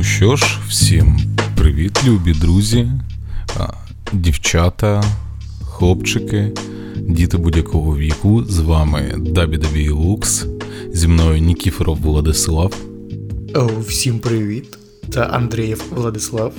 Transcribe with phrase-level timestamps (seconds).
[0.00, 1.18] Ну що ж, всім
[1.56, 2.90] привіт, любі друзі,
[4.12, 5.04] дівчата,
[5.64, 6.52] хлопчики,
[6.96, 8.44] діти будь-якого віку.
[8.44, 10.46] З вами Дабі Дабі Лукс,
[10.92, 12.74] зі мною Нікіфоров Владислав.
[13.88, 14.78] Всім привіт.
[15.12, 16.54] Та Андрієв Владислав.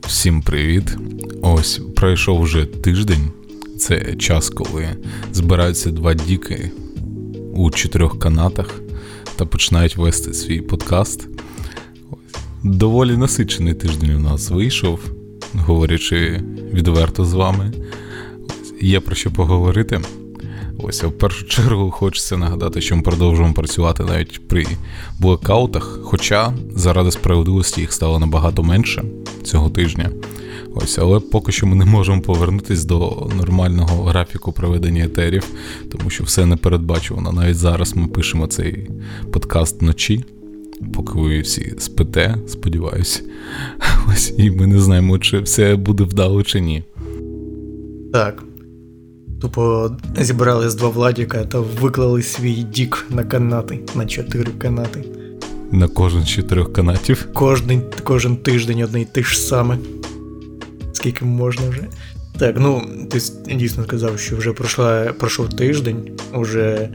[0.00, 0.96] Всім привіт.
[1.42, 3.32] Ось пройшов вже тиждень.
[3.78, 4.88] Це час, коли
[5.32, 6.70] збираються два діки
[7.54, 8.80] у чотирьох канатах
[9.36, 11.28] та починають вести свій подкаст.
[12.64, 15.00] Доволі насичений тиждень у нас вийшов,
[15.54, 17.72] говорячи відверто з вами.
[18.80, 20.00] Є про що поговорити.
[20.78, 24.66] Ось, в першу чергу хочеться нагадати, що ми продовжуємо працювати навіть при
[25.18, 25.98] блокаутах.
[26.02, 29.04] Хоча заради справедливості їх стало набагато менше
[29.42, 30.10] цього тижня.
[30.74, 35.44] Ось, але поки що ми не можемо повернутися до нормального графіку проведення етерів,
[35.92, 37.32] тому що все не передбачувано.
[37.32, 38.90] Навіть зараз ми пишемо цей
[39.32, 40.24] подкаст вночі
[40.94, 43.22] поки ви всі спите, сподіваюся.
[44.12, 46.84] Ось і ми не знаємо, чи все буде вдало чи ні.
[48.12, 48.42] Так.
[49.40, 55.04] Тупо зібрали з два владіка та виклали свій дік на канати, на чотири канати.
[55.72, 57.28] На кожен з чотирьох канатів.
[57.32, 59.78] Кожен кожен тиждень одне й те ж саме.
[60.92, 61.84] Скільки можна вже.
[62.38, 63.20] Так, ну, ти
[63.54, 66.88] дійсно сказав, що вже пройшла, пройшов тиждень, уже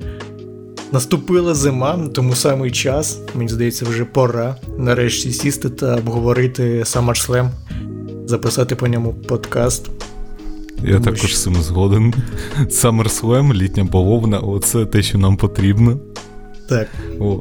[0.92, 7.50] Наступила зима, тому самий час, мені здається, вже пора нарешті сісти та обговорити SummerSlam,
[8.26, 9.90] записати по ньому подкаст.
[10.84, 11.38] Я тому також що...
[11.38, 12.14] з цим згоден.
[12.60, 16.00] SummerSlam, літня бавовна, оце те, що нам потрібно.
[16.70, 16.88] Так.
[17.20, 17.40] О.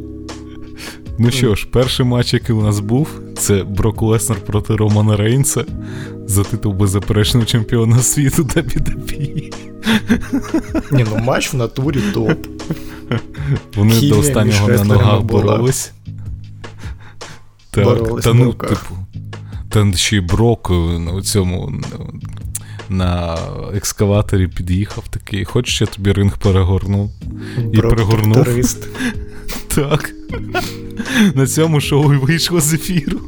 [1.19, 5.65] Ну що ж, перший матч, який у нас був, це Брок Леснер проти Романа Рейнса
[6.27, 9.55] за титул беззаперечного чемпіона світу WWE.
[10.93, 12.54] Ні, ну матч в натурі топ.
[13.77, 15.93] Вони Хімія до останнього на ногах боролись.
[17.71, 18.97] Так, та ну, типу.
[19.69, 21.73] Та ще й Брок на цьому
[22.89, 23.39] на
[23.75, 25.45] екскаваторі під'їхав такий.
[25.45, 27.11] Хочеш, я тобі ринг перегорну?
[27.73, 28.47] І перегорнув.
[29.69, 30.11] Так.
[31.35, 33.21] На цьому шоу і вийшло з ефіру.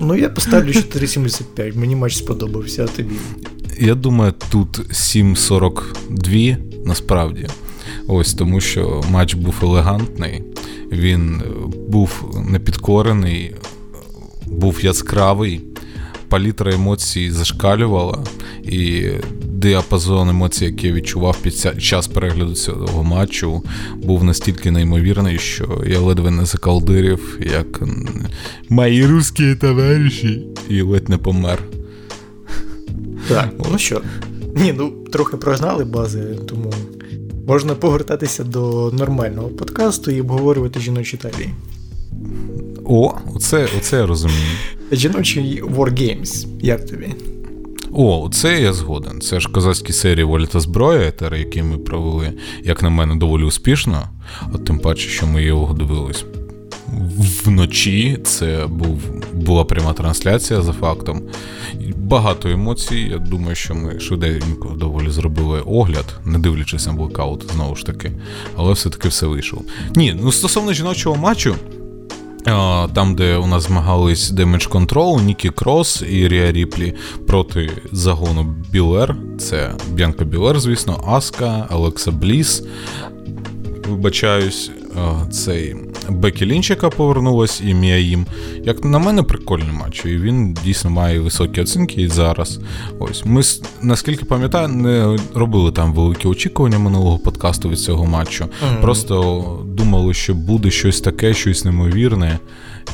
[0.00, 1.78] Ну, я поставлю 4,75.
[1.78, 3.14] Мені матч сподобався, а тобі.
[3.78, 6.56] Я думаю, тут 7,42
[6.86, 7.46] насправді.
[8.06, 10.42] Ось тому, що матч був елегантний,
[10.92, 11.50] він е,
[11.88, 13.54] був непідкорений,
[14.46, 15.60] був яскравий,
[16.28, 18.24] палітра емоцій зашкалювала,
[18.62, 19.08] і
[19.60, 23.62] діапазон емоцій, який я відчував під час перегляду цього матчу,
[23.96, 27.80] був настільки неймовірний, що я ледве не закалдирів, як
[28.68, 31.58] мої русські товариші, і ледь не помер.
[33.28, 34.02] Так, ну що,
[34.56, 36.72] ні, ну трохи прогнали бази, тому
[37.50, 41.50] можна повертатися до нормального подкасту і обговорювати жіночі талії.
[42.84, 44.56] О, оце, оце я розумію.
[44.92, 47.14] Жіночий Wargames, як тобі?
[47.92, 49.20] О, це я згоден.
[49.20, 52.32] Це ж козацькі серії Воля та зброя, етери, які ми провели,
[52.64, 54.08] як на мене, доволі успішно.
[54.54, 56.24] А тим паче, що ми його дивились
[57.20, 58.18] вночі.
[58.24, 58.98] Це був,
[59.32, 61.22] була пряма трансляція за фактом.
[61.96, 62.96] Багато емоцій.
[63.10, 68.12] Я думаю, що ми швиденько доволі зробили огляд, не дивлячись на блокаут, знову ж таки.
[68.56, 69.62] Але все-таки все вийшло.
[69.94, 71.54] Ні, ну стосовно жіночого матчу.
[72.94, 76.94] Там, де у нас змагались Damage Control, Нікі Крос і Ріа Ріплі
[77.26, 79.16] проти загону Білер.
[79.38, 82.62] Це Б'янка Білер, звісно, Аска, Алекса Бліс.
[83.88, 84.70] Вибачаюсь,
[85.30, 85.76] цей
[86.08, 88.26] Бекі Лінч, яка повернулась, і Міаїм.
[88.64, 90.04] Як на мене, прикольний матч.
[90.04, 92.60] І він дійсно має високі оцінки і зараз.
[92.98, 93.42] Ось ми,
[93.82, 98.44] наскільки пам'ятаю, не робили там великі очікування минулого подкасту від цього матчу.
[98.44, 98.80] Mm-hmm.
[98.80, 102.38] Просто думали, що буде щось таке, щось неймовірне,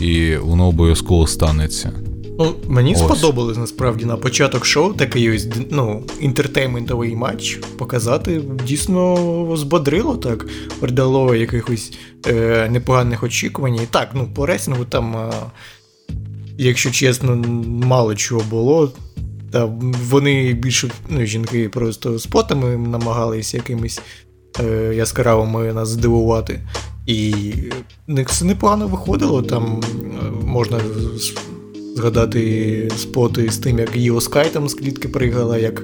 [0.00, 1.92] і воно обов'язково станеться.
[2.38, 2.98] Ну, Мені Ось.
[2.98, 8.42] сподобалось насправді на початок шоу такий ось ну, інтертейментовий матч показати.
[8.64, 10.46] Дійсно збодрило так,
[10.80, 11.92] придало якихось
[12.26, 13.74] е, непоганих очікувань.
[13.74, 15.32] І так, ну, по ресінгу там, е,
[16.58, 17.36] якщо чесно,
[17.86, 18.92] мало чого було.
[19.52, 19.64] Та
[20.08, 24.00] Вони більше ну, жінки просто спотами намагалися якимись
[24.60, 26.60] е, яскравими нас здивувати.
[27.06, 27.34] І
[28.26, 30.78] все непогано виходило, там е, можна
[31.96, 35.82] згадати споти з тим, як Іо Скай там з клітки пригала, як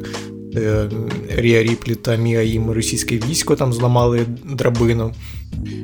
[0.57, 0.91] е,
[1.37, 5.13] Рія Ріплі та Мія їм російське військо там зламали драбину.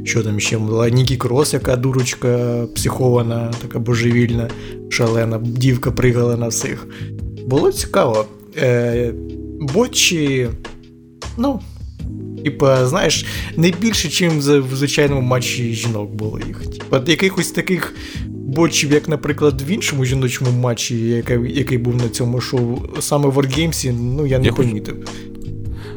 [0.04, 0.88] Що там ще була?
[0.88, 4.48] Нікі Крос, яка дурочка психована, така божевільна,
[4.88, 6.86] шалена, дівка пригала на всіх.
[7.46, 8.26] Було цікаво.
[8.56, 9.12] Е,
[9.60, 10.48] Бочі,
[11.36, 11.60] ну,
[12.44, 13.24] типа, знаєш,
[13.56, 16.66] не більше, ніж в звичайному матчі жінок було їх.
[16.66, 17.94] Типа, якихось таких
[18.28, 23.38] бочів, як, наприклад, в іншому жіночому матчі, який який був на цьому шоу, саме в
[23.38, 24.96] Wargames, ну я не я помітив.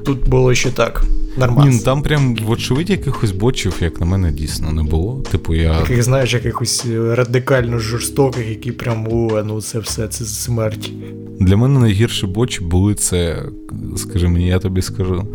[0.06, 1.04] Тут було ще так.
[1.38, 1.72] Нормально.
[1.72, 5.24] Ні, ну, Там прям, вочевидь, якихось бочів, як на мене, дійсно не було.
[5.32, 5.80] Типу, я...
[5.80, 10.92] Яких, знаєш, якихось радикально жорстоких, які прям о, ну це все, це смерть.
[11.40, 13.44] Для мене найгірші бочі були це,
[13.98, 15.28] скажи мені, я тобі скажу,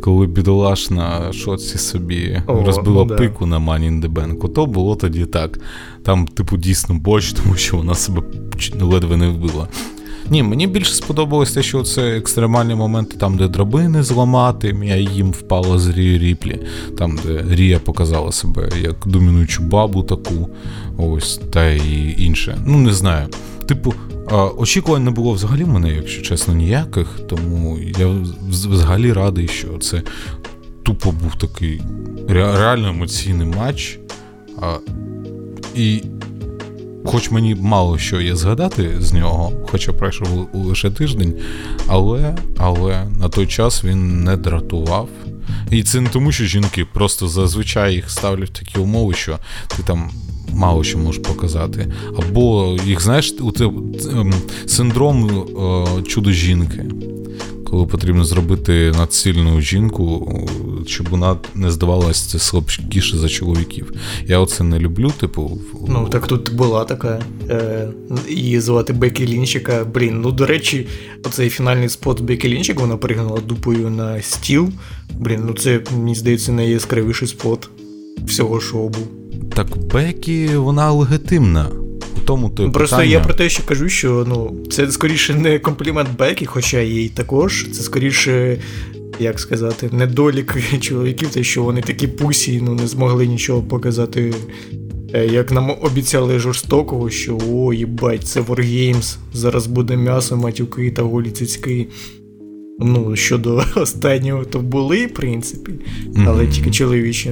[0.00, 3.46] коли бідолаш на шоці собі О, розбила ну, пику да.
[3.46, 5.58] на Money in the Bank, то було тоді так.
[6.02, 8.22] Там, типу, дійсно боч, тому що вона себе
[8.80, 9.68] ледве не вбила.
[10.30, 15.30] Ні, мені більше сподобалось те, що це екстремальні моменти, там, де драбини зламати, я їм
[15.30, 16.60] впала з Рі Ріплі,
[16.98, 20.48] там, де Рія показала себе як домінуючу бабу таку,
[20.98, 22.58] ось, та і інше.
[22.66, 23.28] Ну, не знаю.
[23.66, 23.94] Типу,
[24.58, 28.14] очікувань не було взагалі в мене, якщо чесно, ніяких, тому я
[28.48, 30.02] взагалі радий, що це
[30.82, 31.80] тупо був такий
[32.28, 33.98] реально емоційний матч.
[35.74, 36.02] І
[37.04, 41.34] Хоч мені мало що є згадати з нього, хоча пройшов лише тиждень,
[41.86, 45.08] але але на той час він не дратував.
[45.70, 49.38] І це не тому, що жінки просто зазвичай їх ставлять в такі умови, що
[49.76, 50.10] ти там
[50.52, 51.92] мало що можеш показати.
[52.18, 53.80] Або їх, знаєш, у тебе
[54.12, 54.34] ем,
[54.66, 56.84] синдром е, чудо жінки
[57.64, 60.38] коли потрібно зробити надсильну жінку,
[60.86, 63.92] щоб вона не здавалася слабкіше за чоловіків.
[64.26, 65.58] Я оце не люблю, типу.
[65.88, 67.22] Ну, так тут була така.
[67.50, 67.88] Е,
[68.28, 69.84] Її звати Бекі Лінчика.
[69.94, 70.86] Блін, ну до речі,
[71.24, 74.68] оцей фінальний спот Бекі Лінчик, вона пригнала дупою на стіл.
[75.18, 77.68] Блін, ну це, мені здається, найяскравіший спот
[78.26, 79.08] всього шоу був.
[79.54, 81.83] Так Бекі, вона легітимна
[82.24, 83.12] тому то Просто питання...
[83.12, 87.66] я про те, що кажу, що ну, це скоріше не комплімент Бекі, хоча їй також.
[87.72, 88.58] Це скоріше,
[89.18, 94.34] як сказати, недолік чоловіків, те, що вони такі пусі, ну не змогли нічого показати.
[95.14, 101.02] Е, як нам обіцяли жорстокого, що о, їбать, це Wargames, зараз буде м'ясо, матюки та
[101.02, 101.86] голі цицьки.
[102.78, 105.72] Ну, щодо останнього, то були, в принципі,
[106.26, 106.50] але mm-hmm.
[106.50, 107.30] тільки чоловічі.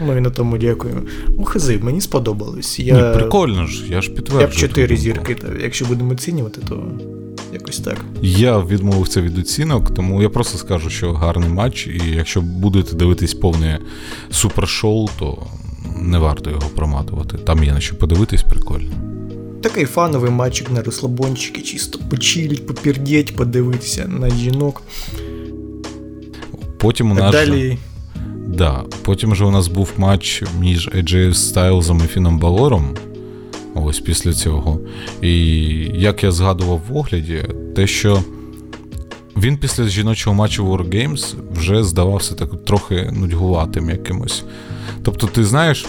[0.00, 1.02] Ну і на тому дякую.
[1.38, 2.78] Ну, хази, мені сподобалось.
[2.78, 2.94] Я...
[2.94, 4.40] Ні, Прикольно ж, я ж підтверджую.
[4.40, 6.88] Я б чотири зірки, та, якщо будемо оцінювати, то
[7.52, 7.96] якось так.
[8.22, 13.34] Я відмовився від оцінок, тому я просто скажу, що гарний матч, і якщо будете дивитись
[13.34, 13.80] повне
[14.30, 15.46] супершоу, то
[16.00, 17.38] не варто його проматувати.
[17.38, 18.90] Там є на що подивитись, прикольно.
[19.62, 24.82] Такий фановий матчик на розслабончики, чисто почилить, попірдіть, подивитися на жінок.
[26.78, 27.32] Потім у нас.
[27.32, 27.78] Далі...
[28.56, 28.84] Да.
[29.02, 32.94] Потім же у нас був матч між AJ Стайлзом і Фіном Балором.
[33.74, 34.80] Ось після цього.
[35.22, 35.34] І
[35.94, 37.44] як я згадував в огляді,
[37.76, 38.22] те, що
[39.36, 44.44] він після жіночого матчу War Games вже здавався так трохи нудьгуватим якимось.
[45.02, 45.86] Тобто, ти знаєш,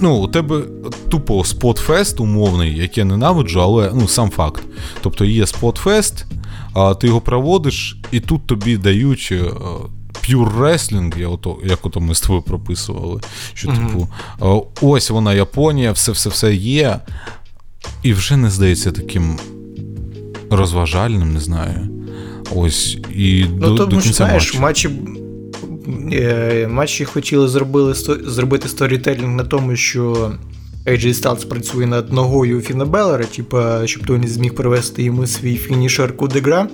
[0.00, 0.62] ну, у тебе
[1.08, 4.62] тупо спотфест умовний, який я ненавиджу, але ну, сам факт.
[5.00, 6.26] Тобто є спотфест,
[6.74, 9.32] а ти його проводиш, і тут тобі дають
[11.18, 13.20] я ото, як ото ми з тобою прописували.
[13.54, 13.86] Що, mm-hmm.
[13.86, 14.08] типу,
[14.80, 17.00] ось вона Японія, все-все-все є.
[18.02, 19.38] І вже не здається таким
[20.50, 21.88] розважальним, не знаю.
[22.54, 22.98] Ось.
[23.14, 24.90] і Ну, до, тому що, знаєш, матчі.
[26.12, 27.94] Е, матчі хотіли зробили,
[28.24, 30.32] зробити сторітелінг на тому, що
[30.86, 35.56] AJ Styles працює над ногою Фіна Балора, типа, щоб той не зміг привести йому свій
[35.56, 36.68] фінішер Coup de Grâce.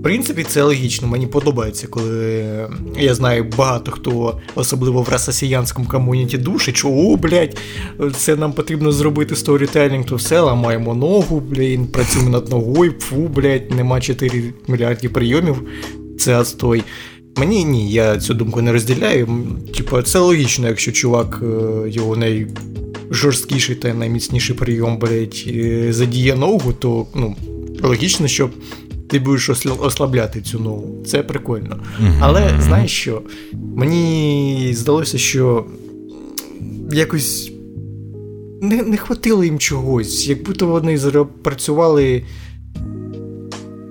[0.00, 1.08] В принципі, це логічно.
[1.08, 7.56] Мені подобається, коли я знаю багато хто, особливо в расасіянському комуніті душить, що о, блядь,
[8.16, 13.70] це нам потрібно зробити сторітелінг, то все, ламаємо ногу, блядь, працюємо над ногою, фу, блядь,
[13.70, 15.62] нема 4 мільярдів прийомів.
[16.18, 16.82] Це отстой.
[17.36, 19.28] Мені ні, я цю думку не розділяю.
[19.76, 21.46] Типа, це логічно, якщо чувак е,
[21.88, 27.36] його найжорсткіший та найміцніший прийом, блядь, е, задіє ногу, то ну,
[27.82, 28.50] логічно, щоб
[29.10, 29.50] ти будеш
[29.80, 31.02] ослабляти цю ногу.
[31.06, 31.76] Це прикольно.
[31.76, 32.18] Mm-hmm.
[32.20, 33.22] Але знаєш що?
[33.76, 35.64] Мені здалося, що
[36.92, 37.52] якось
[38.60, 40.98] не не хватило їм чогось, як будто вони
[41.42, 42.24] працювали.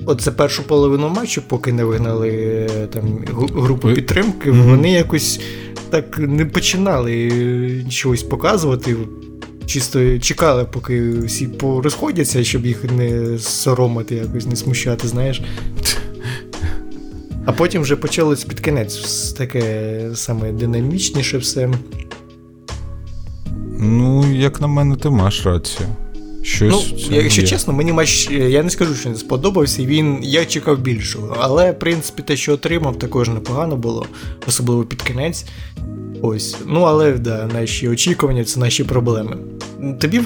[0.05, 3.19] Оце першу половину матчу, поки не вигнали там
[3.53, 4.69] групу підтримки, mm-hmm.
[4.69, 5.39] вони якось
[5.89, 7.31] так не починали
[7.89, 8.95] чогось показувати
[9.69, 15.41] чисто чекали, поки всі порозходяться, щоб їх не соромити, якось не смущати, знаєш.
[17.45, 21.69] А потім вже почалось під кінець таке саме динамічніше все.
[23.79, 25.89] Ну, як на мене, ти маєш рацію.
[26.43, 27.47] Щось ну, Якщо є.
[27.47, 29.85] чесно, мені матч, я не скажу, що не сподобався.
[29.85, 31.37] Він я чекав більшого.
[31.39, 34.05] Але, в принципі, те, що отримав, також непогано було,
[34.47, 35.45] особливо під кінець.
[36.21, 36.57] Ось.
[36.67, 39.37] Ну, але да, наші очікування це наші проблеми.
[40.01, 40.21] тобі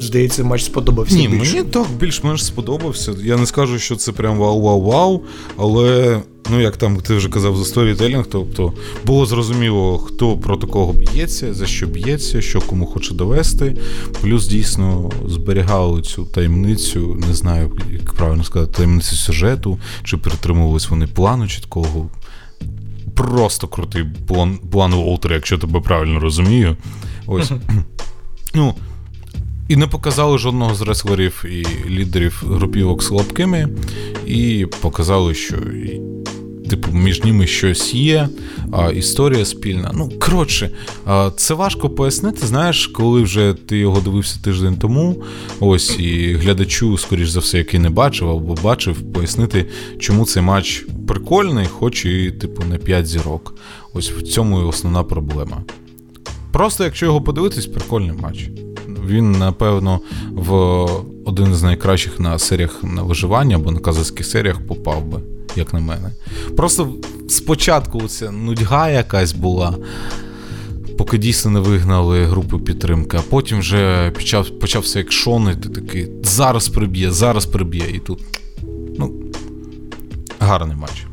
[0.00, 1.16] здається, матч сподобався.
[1.16, 1.56] Ні, більше.
[1.56, 3.12] мені так більш-менш сподобався.
[3.22, 5.20] Я не скажу, що це прям вау-вау-вау,
[5.56, 6.20] але.
[6.50, 8.72] Ну, як там ти вже казав за сторітелінг, тобто
[9.06, 13.76] було зрозуміло, хто проти кого б'ється, за що б'ється, що кому хоче довести.
[14.20, 21.06] Плюс дійсно зберігали цю таємницю, не знаю, як правильно сказати, таємницю сюжету, чи притримувались вони
[21.06, 22.08] плану чіткого.
[23.14, 26.76] Просто крутий план план Волтера, якщо тебе правильно розумію.
[27.26, 27.52] Ось.
[28.56, 28.74] Ну,
[29.68, 33.68] і не показали жодного з реслерів і лідерів групівок слабкими,
[34.26, 35.56] і показали, що
[36.70, 38.28] типу, між ними щось є,
[38.94, 39.90] історія спільна.
[39.94, 40.70] Ну, коротше,
[41.36, 42.46] це важко пояснити.
[42.46, 45.22] Знаєш, коли вже ти його дивився тиждень тому,
[45.60, 49.66] ось і глядачу, скоріш за все, який не бачив або бачив, пояснити,
[49.98, 53.54] чому цей матч прикольний, хоч і, типу, не 5 зірок.
[53.94, 55.62] Ось в цьому і основна проблема.
[56.52, 58.50] Просто, якщо його подивитись, прикольний матч.
[59.06, 60.00] Він, напевно,
[60.32, 60.52] в
[61.24, 65.20] один з найкращих на серіях на виживання або на казахських серіях попав би,
[65.56, 66.10] як на мене.
[66.56, 66.94] Просто
[67.28, 69.76] спочатку ця нудьга якась була.
[70.98, 76.68] Поки дійсно не вигнали групу підтримки, а потім вже почав, почався екшон, і такий зараз
[76.68, 77.84] приб'є, зараз приб'є.
[77.94, 78.20] І тут.
[78.98, 79.12] Ну,
[80.38, 81.06] гарний матч.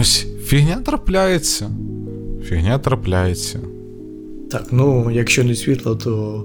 [0.00, 1.70] Ось, фігня трапляється.
[2.44, 3.60] Фігня трапляється.
[4.50, 6.44] Так, ну якщо не світло, то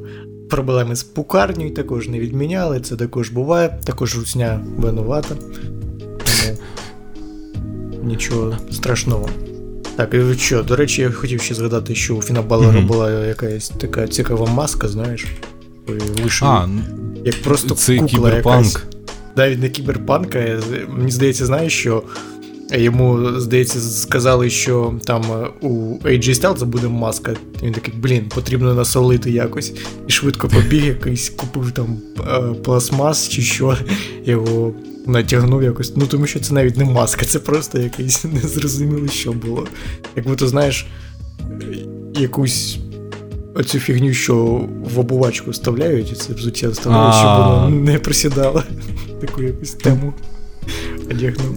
[0.49, 5.35] проблеми з пукарнею також не відміняли, це також буває, також русня винувата.
[8.03, 9.29] Нічого страшного.
[9.95, 12.85] Так, і що, до речі, я хотів ще згадати, що у Фінабалера mm-hmm.
[12.85, 15.25] була якась така цікава маска, знаєш.
[16.21, 16.69] Вийшов а,
[17.25, 18.65] як просто це кукла кіберпанк.
[18.65, 18.83] якась.
[19.35, 20.59] Навіть не кіберпанка.
[20.89, 22.03] Мені здається, знаєш, що
[22.73, 25.23] Йому, здається, сказали, що там
[25.61, 27.33] у AJ Styles буде маска.
[27.63, 29.73] Він такий, блін, потрібно насолити якось.
[30.07, 31.97] І швидко побіг, якийсь купив там
[32.63, 33.77] пластмас чи що,
[34.25, 34.73] його
[35.05, 35.93] натягнув якось.
[35.95, 39.67] Ну тому що це навіть не маска, це просто якийсь незрозуміло, що було.
[40.15, 40.88] Як би то знаєш,
[42.15, 42.77] якусь.
[43.57, 44.35] Оцю фігню, що
[44.95, 48.63] в обувачку вставляють, і це взуття вставляють, щоб воно не присідало.
[49.21, 50.13] Таку якусь тему
[51.12, 51.55] одягнув.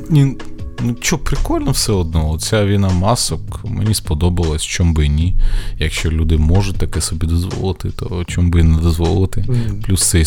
[0.81, 2.31] Ну, що, прикольно все одно.
[2.31, 5.37] Оця війна масок мені сподобалась, чом би і ні.
[5.78, 9.45] Якщо люди можуть таке собі дозволити, то чом би і не дозволити.
[9.87, 10.25] Плюс це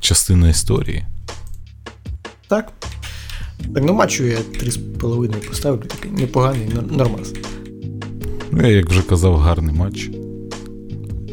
[0.00, 1.04] частина історії.
[2.48, 2.72] Так.
[3.74, 7.32] Так, ну матчу я 3,5 поставлю, такий непоганий, нормас.
[8.50, 10.10] Ну, я як вже казав, гарний матч.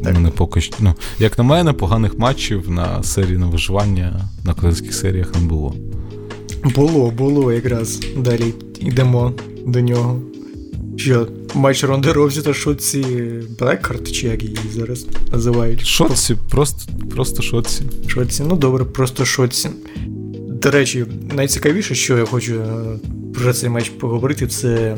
[0.03, 0.13] Так.
[0.13, 4.93] Мене поки що, ну, Як на мене, поганих матчів на серії на виживання на класичних
[4.93, 5.75] серіях не було.
[6.75, 7.99] Було, було якраз.
[8.17, 9.33] Далі йдемо
[9.65, 10.21] до нього.
[10.97, 13.03] Що, матч Ронди Ровзі та шотці
[13.59, 15.85] Блекхарт, чи як її зараз називають?
[15.85, 17.83] Шотці, просто просто шотці.
[18.07, 19.69] Шотці, ну добре, просто шотці.
[20.61, 22.99] До речі, найцікавіше, що я хочу е,
[23.33, 24.97] про цей матч поговорити, це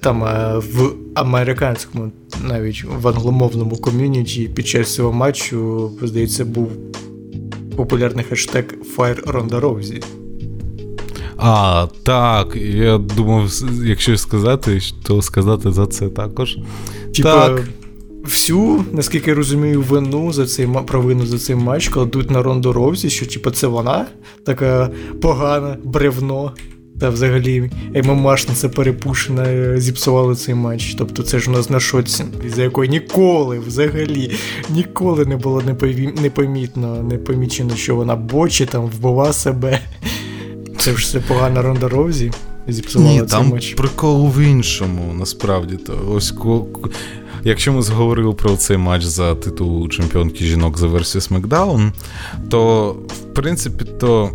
[0.00, 2.12] там е, в американському,
[2.44, 6.72] навіть в англомовному ком'юніті під час цього матчу, здається, був
[7.76, 8.64] популярний хештег
[8.96, 10.04] Fire Ronda Rousey.
[11.36, 12.56] А, так.
[12.56, 13.50] Я думав,
[13.84, 16.58] якщо сказати, то сказати за це також.
[17.14, 17.68] Типа, так.
[18.24, 23.10] Всю, наскільки я розумію, вину за цей провину за цей матч кладуть на Ронду Ровзі,
[23.10, 24.06] що типа це вона
[24.46, 24.90] така
[25.22, 26.52] погана, бревно.
[27.00, 27.70] Та взагалі
[28.04, 30.94] ММАшниця перепушена, е, зіпсували цей матч.
[30.98, 32.24] Тобто це ж у нас на шоці,
[32.54, 34.30] за якої ніколи взагалі
[34.70, 35.62] ніколи не було
[36.22, 39.80] непомітно, не помічено, що вона бочі там вбива себе.
[40.78, 42.32] Це ж все погана Ронда Роузі.
[42.68, 43.74] Зіпсувала Ні, там матч.
[43.74, 45.76] прикол в іншому, насправді.
[45.76, 46.34] то ось
[47.44, 51.90] Якщо ми зговорили про цей матч за титул чемпіонки жінок за версією SmackDown,
[52.48, 54.30] то в принципі то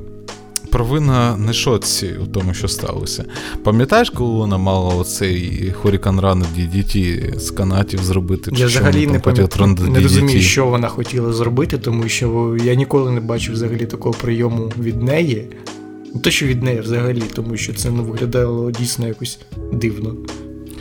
[0.72, 3.26] провина не шоці у тому, що сталося.
[3.64, 8.52] Пам'ятаєш, коли вона мала оцей Хорікан Ран DDT з канатів зробити?
[8.56, 13.20] Я взагалі не пам'ятаю, не розумію, що вона хотіла зробити, тому що я ніколи не
[13.20, 15.48] бачив взагалі такого прийому від неї.
[16.14, 19.40] Не те, що від неї взагалі, тому що це ну, виглядало дійсно якось
[19.74, 20.16] дивно.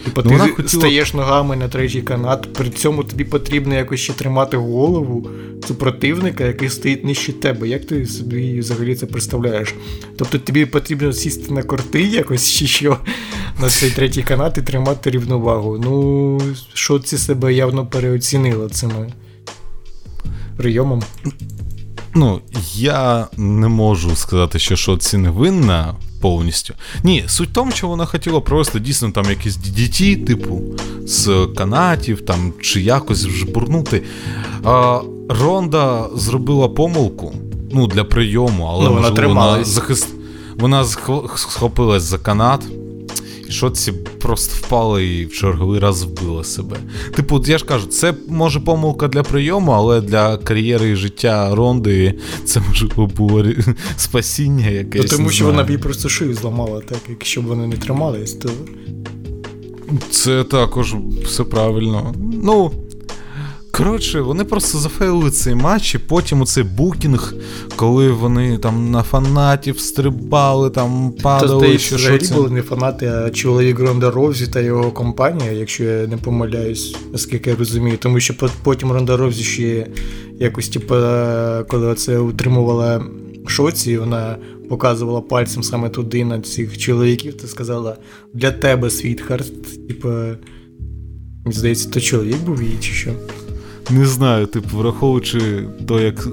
[0.07, 0.69] Типа ну, ти хотіла...
[0.69, 5.31] стаєш ногами на третій канат, при цьому тобі потрібно якось ще тримати голову
[5.67, 7.69] супротивника, який стоїть нижче тебе.
[7.69, 9.75] Як ти собі взагалі це представляєш?
[10.19, 12.99] Тобто тобі потрібно сісти на корти якось чи що
[13.61, 15.79] на цей третій канат і тримати рівновагу.
[15.85, 16.41] Ну,
[16.75, 19.13] що це себе явно переоцінило цими
[20.57, 21.03] прийомом.
[22.15, 22.41] Ну,
[22.75, 25.95] я не можу сказати, що Шоці не винна.
[26.21, 26.75] Повністю.
[27.03, 30.63] Ні, суть в тому, що вона хотіла просто дійсно там якісь DDT, типу,
[31.07, 34.03] з канатів там, чи якось жбурнути.
[34.65, 37.35] А Ронда зробила помилку
[37.73, 40.09] ну, для прийому, але ну, вона, можливо, вона захист...
[40.59, 40.85] Вона
[41.37, 42.61] схопилась за канат.
[43.51, 46.77] Шоці просто впали і в черговий раз вбила себе.
[47.17, 52.15] Типу, я ж кажу, це може помилка для прийому, але для кар'єри і життя Ронди
[52.45, 53.45] це можливо було
[53.97, 55.13] спасіння якесь.
[55.13, 58.33] Ну, Тому що вона б їй просто шию зламала, так якщо б вони не тримались,
[58.33, 58.51] то.
[60.11, 62.15] Це також все правильно.
[62.43, 62.73] Ну,
[63.77, 67.35] Коротше, вони просто зафейлили цей матч, і потім оцей букінг,
[67.77, 71.73] коли вони там на фанатів стрибали, там падали.
[71.73, 76.07] То, що взагалі були не фанати, а чоловік Ронда Ровзі та його компанія, якщо я
[76.07, 77.97] не помиляюсь, наскільки я розумію.
[77.99, 79.87] Тому що потім Ронда Ровзі ще
[80.41, 80.95] якось, типу,
[81.69, 83.05] коли це утримувала
[83.47, 84.37] шоці, вона
[84.69, 87.97] показувала пальцем саме туди на цих чоловіків, та сказала
[88.35, 90.09] для тебе світхарт, типу.
[91.51, 93.11] Здається, то чоловік був її чи що.
[93.91, 96.29] Не знаю, типу, враховуючи то, як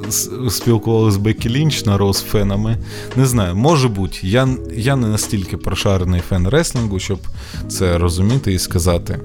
[0.49, 2.77] спілкувалися з Бекі Лінч на Роз фенами,
[3.15, 4.17] не знаю, може бути.
[4.21, 7.19] Я я не настільки прошарений фен реслінгу, щоб
[7.67, 9.19] це розуміти і сказати.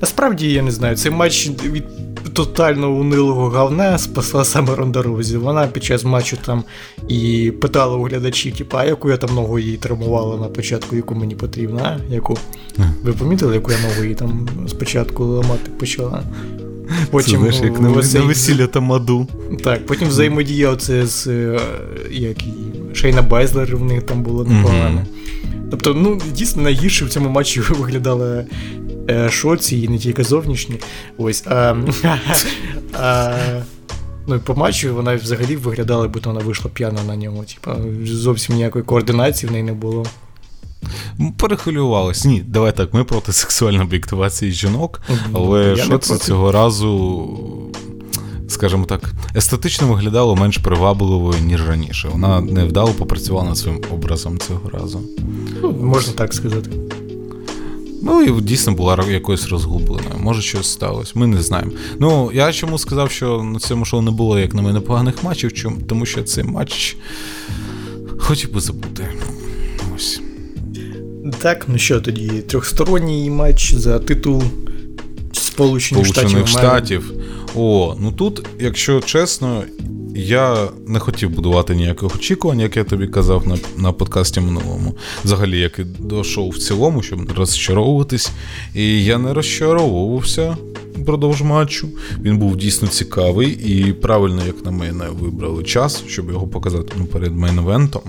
[0.00, 1.84] Насправді я не знаю, цей матч від
[2.32, 5.36] тотально унилого говна спасла саме Рондарозі.
[5.36, 6.64] Вона під час матчу там
[7.08, 11.14] і питала у глядачів, типу, а яку я там ногу їй травмувала на початку, яку
[11.14, 12.12] мені потрібна, а?
[12.12, 12.36] Яку?
[13.02, 16.22] Ви помітили, яку я ногу їй там спочатку ламати почала?
[17.10, 17.88] Потім Це, знаєш, як на,
[18.20, 19.28] на весілля тамаду.
[19.64, 21.60] Так, потім взаємодія оце з е,
[22.10, 22.36] як
[22.94, 25.00] Шейна Байзлер в них там було непогано.
[25.00, 25.68] Mm-hmm.
[25.70, 28.46] Тобто, ну, дійсно найгірше в цьому матчі виглядали
[29.10, 30.80] е, шоці і не тільки зовнішні.
[31.18, 31.44] Ось.
[31.46, 31.76] А,
[32.92, 33.34] а,
[34.26, 37.44] Ну і по матчу вона взагалі виглядала, бо вона вийшла п'яна на ньому.
[37.44, 40.06] Типа, зовсім ніякої координації в неї не було.
[41.36, 42.24] Перехвилювалась.
[42.24, 45.00] Ні, давай так, ми проти сексуальної об'єктивації жінок,
[45.32, 47.28] але що це цього разу,
[48.48, 52.08] скажімо так, естетично виглядало менш привабливою, ніж раніше.
[52.08, 55.00] Вона невдало попрацювала над своїм образом цього разу.
[55.62, 56.70] Ну, Можна так сказати.
[58.06, 60.14] Ну, і дійсно була якоюсь розгубленою.
[60.18, 61.72] Може, щось сталося, ми не знаємо.
[61.98, 65.52] Ну, я чому сказав, що на цьому шоу не було, як на мене, поганих матчів,
[65.88, 66.96] тому що цей матч
[68.18, 69.08] хотів би забути.
[69.96, 70.20] Ось.
[71.30, 72.28] Так, ну що тоді?
[72.28, 74.42] Трьохсторонній матч за титул
[75.32, 77.12] Сполучених, Сполучених Штатів.
[77.56, 79.62] О, ну тут, якщо чесно,
[80.14, 84.96] я не хотів будувати ніяких очікувань, як я тобі казав на на подкасті минулому.
[85.24, 88.30] Взагалі, як і до шоу в цілому, щоб не розчаровуватись.
[88.74, 90.56] І я не розчаровувався
[91.04, 91.88] впродовж матчу.
[92.22, 97.06] Він був дійсно цікавий і правильно, як на мене, вибрали час, щоб його показати ну,
[97.06, 98.02] перед main event ом.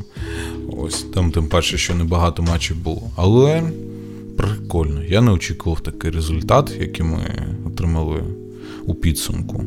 [0.77, 3.01] Ось там, тим паче, що небагато матчів було.
[3.15, 3.63] Але
[4.38, 5.03] прикольно.
[5.03, 7.19] Я не очікував такий результат, який ми
[7.67, 8.23] отримали
[8.85, 9.63] у підсумку.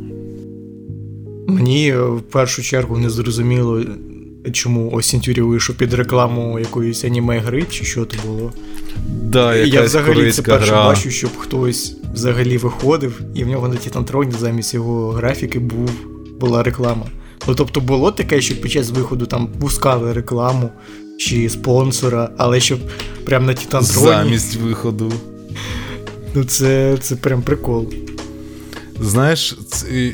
[1.48, 3.82] Мені в першу чергу не зрозуміло,
[4.52, 8.52] чому Остін Теорі вийшов під рекламу якоїсь аніме гри, чи що це було.
[9.22, 10.84] Да, Я взагалі це перше гра.
[10.84, 15.90] бачу, щоб хтось взагалі виходив, і в нього на Тітантроні замість його графіки був,
[16.40, 17.06] була реклама.
[17.48, 20.70] Ну тобто було таке, що під час виходу там пускали рекламу
[21.18, 22.78] чи спонсора, але щоб
[23.24, 24.06] прямо на Тітантроні.
[24.06, 25.12] Замість виходу.
[26.34, 27.92] Ну, це це прям прикол.
[29.00, 30.12] Знаєш, це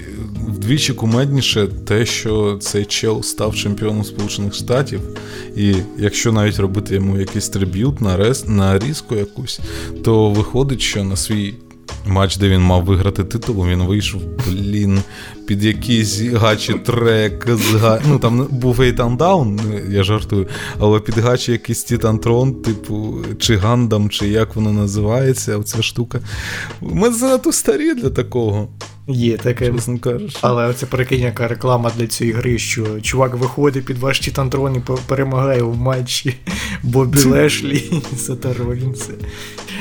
[0.49, 5.01] вдвічі кумедніше те, що цей чел став чемпіоном Сполучених Штатів,
[5.57, 9.61] і якщо навіть робити йому якийсь триб'ют на рез, на різку якусь,
[10.05, 11.55] то виходить, що на свій
[12.07, 15.03] матч, де він мав виграти титул, він вийшов, блін,
[15.47, 17.49] під якийсь гачі трек.
[17.49, 18.01] з га...
[18.07, 24.11] Ну там був Ейтан Даун, я жартую, але під гачі якийсь Тітантрон, типу, чи Гандам,
[24.11, 26.21] чи як воно називається, оця штука.
[26.81, 28.69] Ми занадто старі для такого.
[29.09, 29.73] Є таке.
[29.73, 30.38] Чесно кажучи.
[30.40, 34.81] Але це прикинь, яка реклама для цієї гри, що чувак виходить під ваш Титантрон і
[35.07, 36.35] перемагає в матчі
[36.83, 39.12] Бобі Лешлі і Сета Ролінса.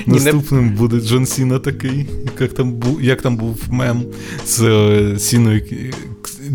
[0.06, 2.06] Наступним буде Джон Сіна такий,
[2.40, 4.06] як там був як там був мем
[4.46, 5.62] з е, Сіною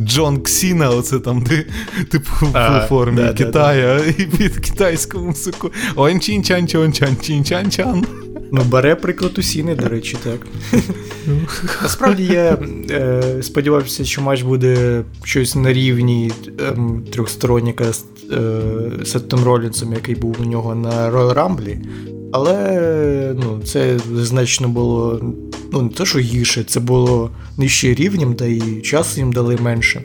[0.04, 1.64] Джон Ксіна, оце там, де
[2.10, 4.22] типу в формі да, Китая да, да.
[4.22, 5.70] і під китайську музику.
[5.96, 8.06] он чин чан чон чан чин чан чан
[8.52, 10.46] Ну, бере приклад у Сіни, до речі, так.
[11.82, 12.58] Насправді я
[12.90, 16.76] е, сподівався, що матч буде щось на рівні е,
[17.12, 18.60] трьохсторонника з е,
[19.04, 21.76] Сеттом Ролінсом, який був у нього на Royal Rumble.
[22.32, 25.20] Але ну, це значно було
[25.72, 30.02] ну, не те, що гірше, це було нижче рівнем, та і часу їм дали менше.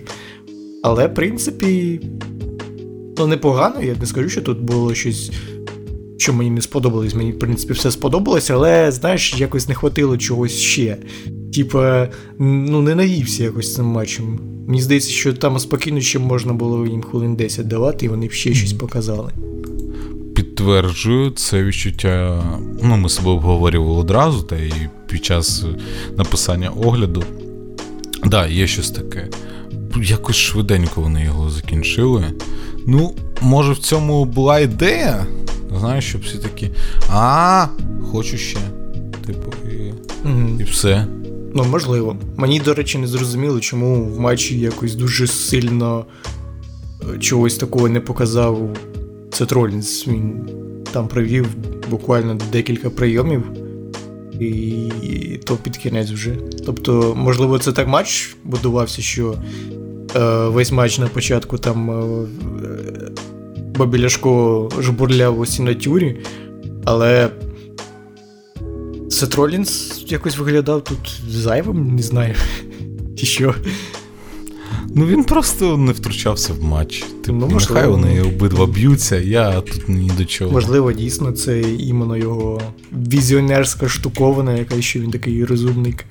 [0.83, 2.01] Але, в принципі,
[3.17, 5.31] ну, непогано, я не скажу, що тут було щось
[6.17, 7.15] що мені не сподобалось.
[7.15, 10.97] Мені, в принципі, все сподобалося, але, знаєш, якось не хватило чогось ще.
[11.53, 12.09] Типа,
[12.39, 14.39] ну, не наївся якось цим матчем.
[14.67, 18.31] Мені здається, що там спокійно ще можна було їм хвилин 10 давати, і вони б
[18.31, 19.31] ще щось показали.
[20.63, 22.43] Підтверджую це відчуття.
[22.83, 24.73] Ну, ми себе обговорювали одразу, та і
[25.07, 25.65] під час
[26.17, 27.23] написання огляду.
[28.21, 29.29] Так, да, є щось таке.
[30.03, 32.25] Якось швиденько вони його закінчили.
[32.87, 35.25] Ну, може, в цьому була ідея.
[35.79, 36.69] Знаєш, щоб всі такі.
[37.09, 37.67] А,
[38.11, 38.59] хочу ще.
[39.25, 39.93] Типу, і,
[40.27, 41.07] mm і все.
[41.53, 42.15] Ну, можливо.
[42.37, 46.05] Мені, до речі, не зрозуміло, чому в матчі якось дуже сильно
[47.15, 48.69] е, чогось такого не показав
[49.33, 50.07] Сет Ролінс.
[50.07, 50.49] Він
[50.91, 51.47] там провів
[51.89, 53.43] буквально декілька прийомів,
[54.39, 56.35] і то під кінець вже.
[56.65, 59.35] Тобто, можливо, це так матч будувався, що
[60.15, 62.27] е, весь матч на початку там е,
[63.75, 66.17] Бобі Ляшко жбурляв у сінатюрі,
[66.85, 67.29] але
[69.09, 72.35] Сет Ролінс якось виглядав тут зайвим, не знаю.
[73.17, 73.55] Чи що.
[74.95, 77.03] Ну він просто не втручався в матч.
[77.25, 80.51] Типу, ну, можливо, нехай вони обидва б'ються, я тут ні до чого.
[80.51, 86.05] Можливо, дійсно, це іменно його візіонерська штуковина, яка ще він такий розумник.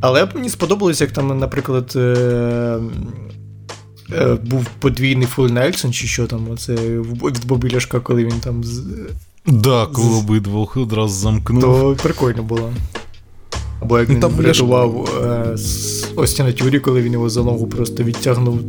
[0.00, 2.78] Але мені сподобалось, як там, наприклад, е-
[4.12, 8.64] е- був подвійний Фул Нельсон, чи що там, оце від Бобі Ляшка, коли він там.
[8.64, 8.82] з...
[9.46, 11.62] Да, коли обидвох одразу замкнув.
[11.62, 12.72] То прикольно було.
[13.80, 15.56] Або як ну, він там врятував е,
[16.16, 18.60] Остіна Тюрі, коли він його за ногу просто відтягнув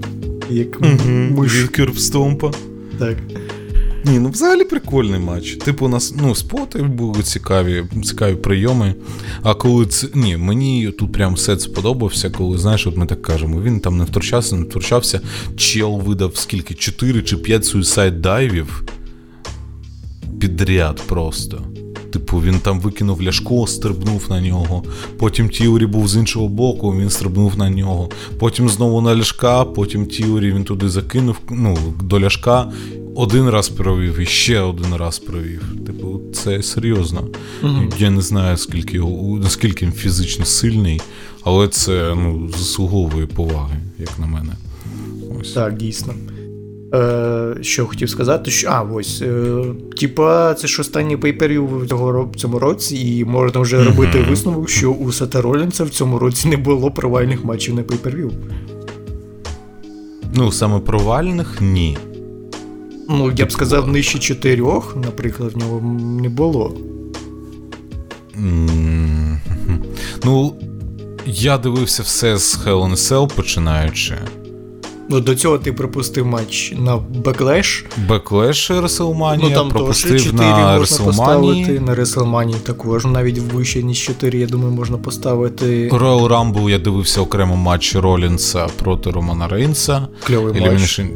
[0.49, 1.63] як угу, миш.
[1.75, 2.51] Кюрбстомпа.
[2.99, 3.17] Так.
[4.05, 5.55] Ні, ну взагалі прикольний матч.
[5.55, 8.95] Типу, у нас ну, споти були цікаві цікаві прийоми.
[9.43, 10.07] А коли це.
[10.13, 14.03] Ні, мені тут прям сет сподобався, коли, знаєш, от ми так кажемо, він там не
[14.03, 15.21] втручався, не втручався.
[15.55, 16.73] Чел видав скільки?
[16.73, 18.83] 4 чи 5 суїсайд дайвів
[20.39, 21.61] підряд просто.
[22.11, 24.83] Типу, він там викинув ляшко, стрибнув на нього.
[25.17, 28.09] Потім Тіорі був з іншого боку, він стрибнув на нього.
[28.39, 32.71] Потім знову на ляшка, потім Тіорі він туди закинув ну, до ляшка.
[33.15, 35.63] Один раз провів і ще один раз провів.
[35.85, 37.27] Типу, це серйозно.
[37.63, 38.99] mm Я не знаю, скільки
[39.41, 41.01] наскільки він фізично сильний,
[41.43, 44.53] але це ну, заслуговує поваги, як на мене.
[45.39, 45.51] Ось.
[45.51, 46.13] Так, дійсно.
[46.93, 49.21] Е, Що хотів сказати, що а, ось.
[49.21, 49.63] Е,
[49.99, 51.87] Типа, це ж останній пейперів в
[52.35, 53.85] цьому році, і можна вже mm-hmm.
[53.85, 58.31] робити висновок, що у Сета Ролінса в цьому році не було провальних матчів на пейпервів.
[60.33, 61.97] Ну, саме провальних ні.
[63.09, 65.81] Ну, я б сказав, нижче чотирьох, наприклад, в нього
[66.21, 66.77] не було.
[68.41, 69.37] Mm-hmm.
[70.25, 70.55] Ну,
[71.25, 74.15] я дивився все з Hell in Cell починаючи.
[75.09, 77.85] Ну, до цього ти пропустив матч на Backlash.
[78.07, 84.03] Backlash Реселманія, ну, там пропустив 4 на можна поставити, на Реселманії також навіть вище, ніж
[84.03, 85.89] 4, я думаю, можна поставити.
[85.89, 90.07] Royal Rumble я дивився окремо матч Ролінса проти Романа Рейнса.
[90.23, 91.03] Кльовий Elimination...
[91.03, 91.11] матч.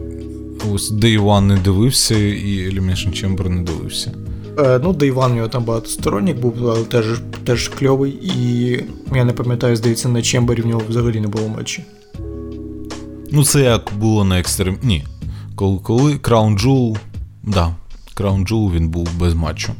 [0.73, 4.11] Ось Day One не дивився, і Elimination Chamber не дивився.
[4.59, 7.05] Е, ну, Day One у нього там багатосторонник був, але теж
[7.43, 8.11] теж кльовий.
[8.11, 8.69] І
[9.15, 11.83] я не пам'ятаю, здається, на Чембері в нього взагалі не було матчі.
[13.31, 14.77] Ну, це як було на екстрем.
[14.83, 15.03] Ні.
[15.55, 16.97] Коли коли Crown Jewel,
[17.43, 17.75] да,
[18.17, 19.73] Crown Jewel він був без матчу.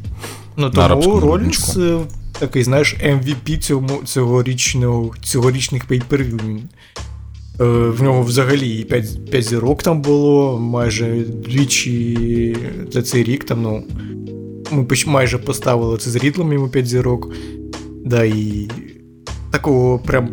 [0.56, 2.00] Ну, тому Ролінс е,
[2.38, 6.40] такий, знаєш, MVP цього, цьогорічного, цьогорічних пейпервів.
[7.60, 12.56] Е, в нього взагалі 5 5 зірок там було, майже двічі
[12.90, 13.84] за цей рік там, ну.
[14.70, 17.34] Ми майже поставили це з рітлом йому 5 зірок.
[18.04, 18.70] Да, і
[19.50, 20.30] такого прям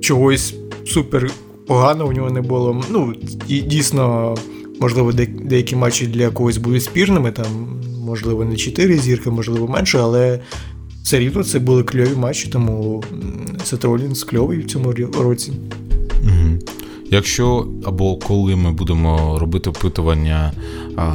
[0.00, 0.54] чогось
[0.86, 1.30] супер
[1.66, 2.82] погано у нього не було.
[2.90, 3.14] Ну,
[3.48, 4.34] дійсно,
[4.80, 5.12] можливо,
[5.44, 7.46] деякі матчі для когось були спірними, там,
[8.04, 10.40] можливо, не 4 зірки, можливо, менше, але
[11.02, 13.04] все рівно це були кльові матчі, тому
[13.64, 15.52] Сет Ролінс кльовий в цьому році.
[16.22, 16.58] Угу.
[17.10, 20.52] Якщо або коли ми будемо робити опитування
[20.96, 21.14] а,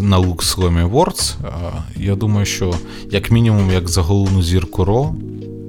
[0.00, 0.56] на Lux
[0.90, 1.34] Awards,
[1.96, 2.74] я думаю, що
[3.10, 5.14] як мінімум, як за головну зірку Ро,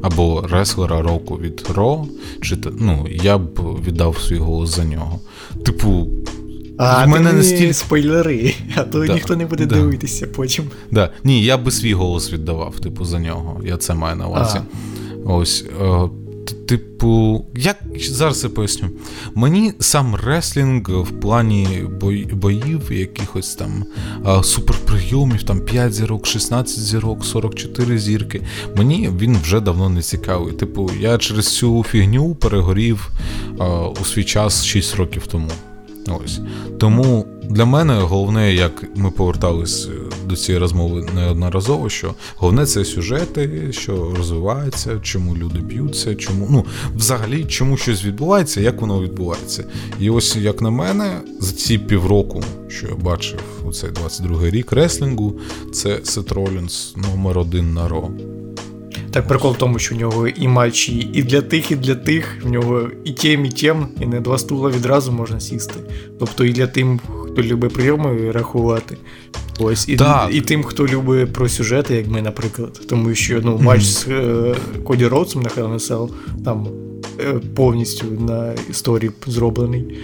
[0.03, 2.05] або реслера року від Ро,
[2.41, 5.19] чи ну, я б віддав свій голос за нього.
[5.65, 6.07] Типу.
[6.77, 7.71] А в мене ти не стіль...
[7.71, 9.75] спойлери, а то да, ніхто не буде да.
[9.75, 10.65] дивитися потім.
[10.91, 11.09] Да.
[11.23, 13.61] Ні, я би свій голос віддавав, типу, за нього.
[13.65, 14.59] Я це маю на увазі.
[15.25, 15.65] Ось.
[15.81, 16.09] Е,
[16.67, 18.89] Типу, як зараз я поясню,
[19.35, 21.67] мені сам реслінг в плані
[22.01, 23.85] бой, боїв, якихось там
[24.25, 28.41] а, суперприйомів, там 5 зірок, 16 зірок, 44 зірки.
[28.75, 30.53] Мені він вже давно не цікавий.
[30.53, 33.09] Типу, я через цю фігню перегорів
[33.59, 35.49] а, у свій час 6 років тому.
[36.07, 36.39] Ось.
[36.79, 39.89] Тому для мене головне, як ми повертались
[40.25, 46.65] до цієї розмови неодноразово, що головне це сюжети, що розвиваються, чому люди б'ються, чому ну
[46.95, 49.63] взагалі чому щось відбувається, як воно відбувається.
[49.99, 54.71] І ось як на мене, за ці півроку, що я бачив у цей 22-й рік
[54.71, 55.39] реслінгу,
[55.73, 58.09] це Сет Ролінс номер один на ро.
[59.13, 62.37] Так прикол в тому, що в нього і матчі і для тих, і для тих.
[62.43, 65.79] В нього і тем, і тем, і не два стула відразу можна сісти.
[66.19, 66.99] Тобто і для тим,
[67.33, 68.97] хто любить прийоми рахувати.
[69.59, 70.29] Ось і так.
[70.31, 72.81] і тим, хто любить про сюжети, як ми, наприклад.
[72.89, 74.05] Тому що ну, матч mm-hmm.
[74.05, 76.09] з е, Коді Роудсом на Hell Cell,
[76.45, 76.67] там
[77.19, 79.97] е, повністю на історії зроблений.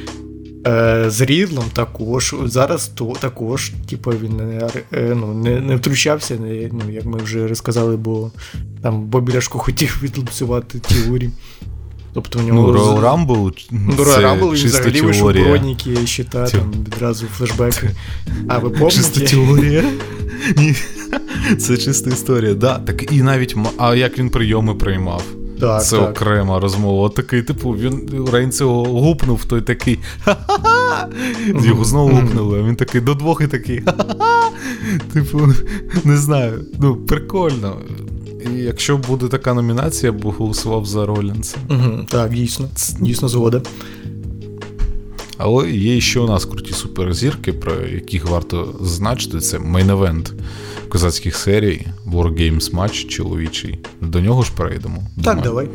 [0.68, 2.36] Е, з Рідлом також.
[2.46, 7.18] Зараз то також, типу, він не е, ну, не, не втручався, не, ну, як ми
[7.18, 8.32] вже розказали, бо
[8.82, 11.32] там Бобі Ляшко хотів відлупцювати теорії.
[12.14, 12.60] Тобто в нього.
[12.74, 17.90] Ну, Royal Rumble, ну, Royal Rumble він взагалі вийшов броніки, щита, там відразу флешбеки.
[18.48, 18.96] А ви помните?
[18.96, 19.84] Чиста теорія.
[20.58, 20.76] Ні.
[21.58, 22.54] Це чиста історія.
[22.54, 25.24] Да, так І навіть а як він прийоми приймав.
[25.60, 26.10] Так, Це так.
[26.10, 27.06] окрема розмова.
[27.08, 30.00] От такий, типу, він Рейнс його гупнув, той такий.
[30.24, 31.08] Ха-ха-ха!
[31.66, 33.82] Його знову гупнули, а він такий до двох і такий.
[33.86, 34.50] Ха-ха-ха!
[35.14, 35.42] Типу,
[36.04, 36.66] не знаю.
[36.80, 37.78] Ну, прикольно.
[38.56, 41.58] І якщо буде така номінація, я б голосував за Ролінса.
[41.70, 43.62] Угу, Так, дійсно, дійсно згода.
[45.38, 50.32] Але є ще у нас круті суперзірки, про яких варто зазначити, це main event
[50.90, 53.80] козацьких серій, Wargames матч чоловічий.
[54.02, 55.04] До нього ж перейдемо.
[55.16, 55.42] Так, думаю.
[55.44, 55.68] давай.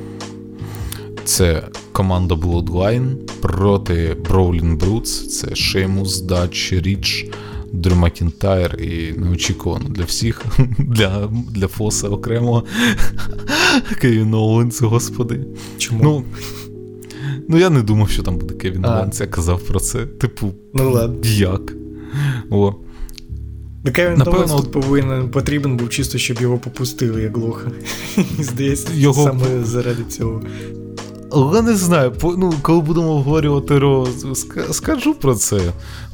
[1.24, 7.26] Це команда Bloodline проти Brawling Brutes, це Шеймус, Бутч, Рідж,
[7.74, 10.44] Дрю Макінтайр і неочікувано для всіх,
[10.78, 12.64] для для Фоса окремо
[14.00, 15.40] Кевін Оуенс, господи.
[15.78, 16.04] Чому?
[16.04, 16.24] Ну,
[17.48, 20.06] ну я не думав, що там буде Кевін Оуенс, я казав про це.
[20.06, 21.16] Типу, ну ладно.
[21.22, 21.72] як?
[22.50, 22.74] О.
[23.84, 24.60] Ну, Кевін Напевно...
[24.60, 27.70] тут повинен потрібен був чисто, щоб його попустили, як лоха.
[28.38, 29.24] Здається, його...
[29.24, 30.42] саме заради цього.
[31.30, 33.80] Але не знаю, ну, коли будемо обговорювати
[34.70, 35.60] скажу про це.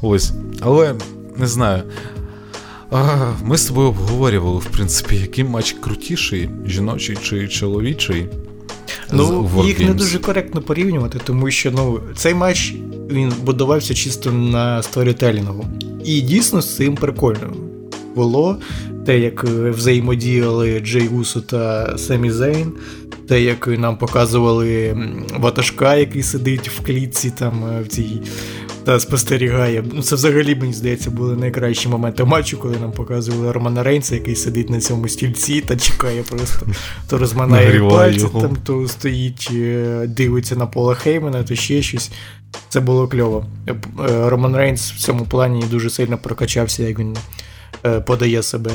[0.01, 0.31] Ось.
[0.59, 0.95] Але
[1.37, 1.83] не знаю.
[2.91, 8.25] А, Ми з тобою обговорювали, в принципі, який матч крутіший, жіночий чи чоловічий.
[9.13, 12.73] Ну, їх не дуже коректно порівнювати, тому що ну, цей матч
[13.09, 15.65] він будувався чисто на сторітелінгу.
[16.05, 17.53] І дійсно з цим прикольно
[18.15, 18.57] було.
[19.05, 22.71] Те, як взаємодіяли Джей Усу та Семі Зейн,
[23.27, 24.97] те, як нам показували
[25.37, 28.21] ватажка, який сидить в клітці там в цій
[28.83, 29.83] та спостерігає.
[29.93, 34.35] Ну, Це взагалі, мені здається, були найкращі моменти матчу, коли нам показували Романа Рейнса, який
[34.35, 36.65] сидить на цьому стільці та чекає просто,
[37.09, 42.11] то розминає пальці, там, то стоїть, е, дивиться на Пола Хеймена, то ще щось.
[42.69, 43.45] Це було кльово.
[43.67, 43.75] Е,
[44.29, 47.17] Роман Рейнс в цьому плані дуже сильно прокачався, як він
[47.85, 48.71] е, подає себе,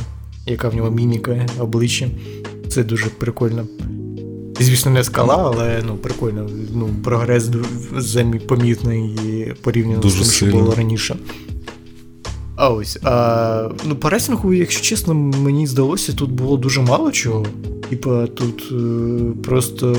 [0.47, 2.09] яка в нього міміка, обличчя.
[2.69, 3.67] Це дуже прикольно.
[4.61, 6.51] Звісно, не скала, але ну, прикольно.
[6.75, 7.51] Ну, Прогрес
[8.49, 9.19] помітний
[9.63, 11.17] порівняно Дуже з тим, що було раніше.
[12.57, 12.99] А ось.
[13.03, 17.47] А, Ну, по рейтингу, якщо чесно, мені здалося, тут було дуже мало чого.
[17.91, 19.97] Типа, тут е, просто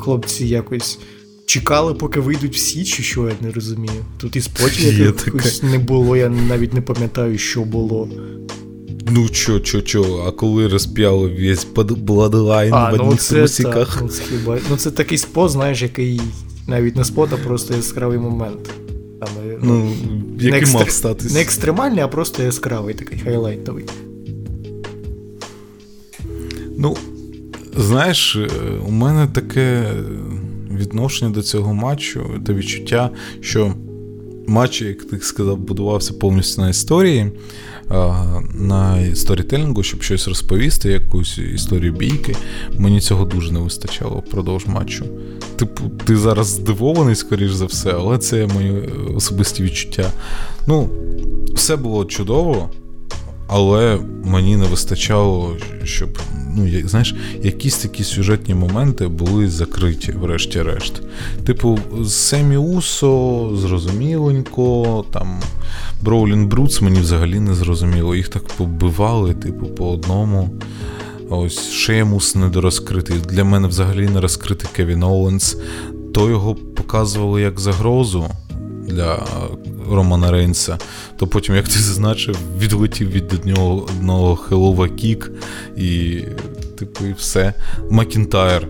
[0.00, 0.98] хлопці якось
[1.46, 4.04] чекали, поки вийдуть всі, чи що я не розумію.
[4.18, 8.08] Тут і спотів якось не було, я навіть не пам'ятаю, що було.
[9.10, 13.98] Ну чо, чо, чо, а коли розп'яли весь Bloodline а, в ну, одних трусиках.
[14.02, 14.58] Ну, це, хіба...
[14.70, 16.20] ну це такий спот, знаєш, який
[16.66, 18.70] навіть не спот, а просто яскравий момент.
[19.20, 19.28] Там,
[19.62, 20.78] ну, ну, який не екстр...
[20.78, 21.34] мав статись.
[21.34, 23.84] Не екстремальний, а просто яскравий такий хайлайтовий.
[26.78, 26.96] Ну,
[27.76, 28.48] знаєш, е,
[28.86, 29.92] у мене таке
[30.70, 33.74] відношення до цього матчу, до відчуття, що
[34.46, 37.32] матч, як ти сказав, будувався повністю на історії
[38.54, 42.36] на сторітелінгу, щоб щось розповісти, якусь історію бійки.
[42.78, 45.04] Мені цього дуже не вистачало впродовж матчу.
[45.56, 48.72] Типу, ти зараз здивований, скоріш за все, але це мої
[49.16, 50.12] особисті відчуття.
[50.66, 50.90] Ну,
[51.54, 52.70] все було чудово,
[53.48, 56.18] але мені не вистачало, щоб.
[56.56, 61.02] Ну, знаєш, якісь такі сюжетні моменти були закриті, врешті-решт.
[61.46, 65.40] Типу, Семі Усо, зрозуміленько, там
[66.02, 68.14] Броулін Брудс мені взагалі не зрозуміло.
[68.14, 70.50] Їх так побивали, типу, по одному.
[71.30, 73.16] Ось Шемус недорозкритий.
[73.28, 75.56] Для мене взагалі не розкритий Кевін Оуенс.
[76.14, 78.30] То його показували як загрозу
[78.88, 79.26] для
[79.90, 80.78] Романа Рейнса.
[81.16, 85.30] То потім, як ти зазначив, відлетів від нього одного Helluva Kick
[85.76, 86.20] і,
[86.78, 87.54] типу, і все.
[87.90, 88.68] Макінтайр.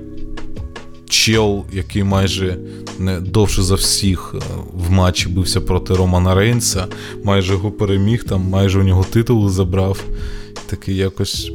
[1.09, 2.57] чел, який майже
[2.99, 4.41] не довше за всіх е,
[4.75, 6.87] в матчі бився проти Романа Рейнса,
[7.25, 10.05] майже його переміг, там майже у нього титул забрав.
[10.67, 11.53] Такий якось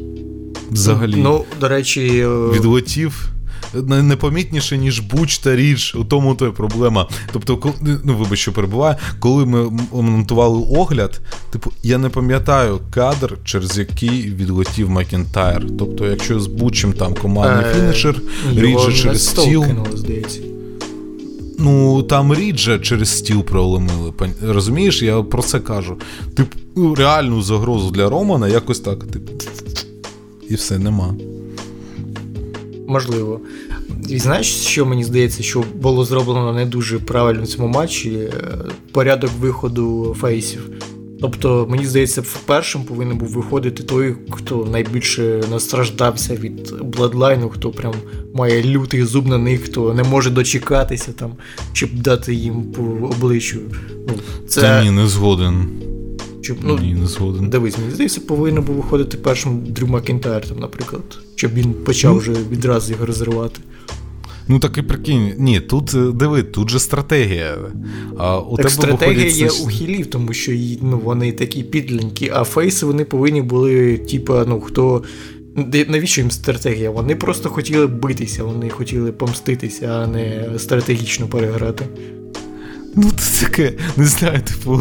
[0.72, 3.30] взагалі ну, до речі, е, відлетів
[3.82, 5.96] непомітніше, ніж Буч та Річ.
[5.96, 7.08] У тому то й проблема.
[7.32, 13.78] Тобто, ну вибач, що перебуває, коли ми монтували огляд, типу, я не пам'ятаю кадр, через
[13.78, 15.66] який відлетів Макентайр.
[15.80, 18.22] Тобто, якщо з Бучем там командний е, фінішер,
[18.56, 19.66] Ріджа через стіл.
[19.94, 20.40] здається.
[21.60, 24.14] Ну, там Ріджа через стіл проломили.
[24.42, 25.98] Розумієш, я про це кажу.
[26.36, 29.32] Типу, ну, реальну загрозу для Романа якось так, типу.
[30.50, 31.16] І все нема
[32.94, 33.40] можливо.
[34.10, 38.32] І знаєш, що мені здається, що було зроблено не дуже правильно в цьому матчі е,
[38.92, 40.70] порядок виходу фейсів.
[41.22, 47.94] Тобто, мені здається, першим повинен був виходити той, хто найбільше настраждався від бладлайну, хто прям
[48.34, 51.32] має лютий зуб на них, хто не може дочекатися, там,
[51.74, 53.60] щоб дати їм по обличчю.
[54.08, 54.14] Ну,
[54.48, 54.62] це...
[54.62, 55.68] Та ні, не згоден.
[56.44, 57.50] Щоб, ну, Ні, не згоден.
[57.50, 61.02] Дивись, мені здається, повинен був виходити першим Дрю Макінтайр, там, наприклад,
[61.36, 63.60] щоб він почав ну, вже відразу його розривати.
[64.48, 67.58] Ну так і прикинь, ні, тут е, диви, тут же стратегія.
[68.18, 69.60] А у так тебе стратегія виходить...
[69.60, 70.52] є у хілів, тому що
[70.82, 75.04] ну, вони такі підленькі, а фейси вони повинні були, типа, ну хто.
[75.88, 76.92] Навіщо їм стратегія?
[76.92, 81.86] Вони просто хотіли битися, вони хотіли помститися, а не стратегічно переграти.
[82.96, 84.80] Ну, це таке, не знаю, типу,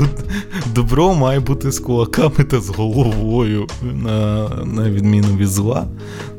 [0.74, 5.86] добро має бути з кулаками та з головою, на на відміну від зла.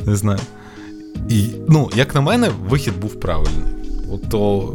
[0.05, 0.39] Не знаю.
[1.29, 3.62] І, Ну, як на мене, вихід був правильний.
[4.12, 4.73] Ото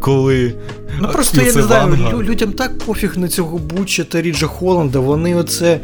[0.00, 0.54] коли.
[1.00, 4.98] Ну просто я не знаю, лю- людям так пофіг на цього Буча та Ріджа Холланда,
[4.98, 5.80] вони оце.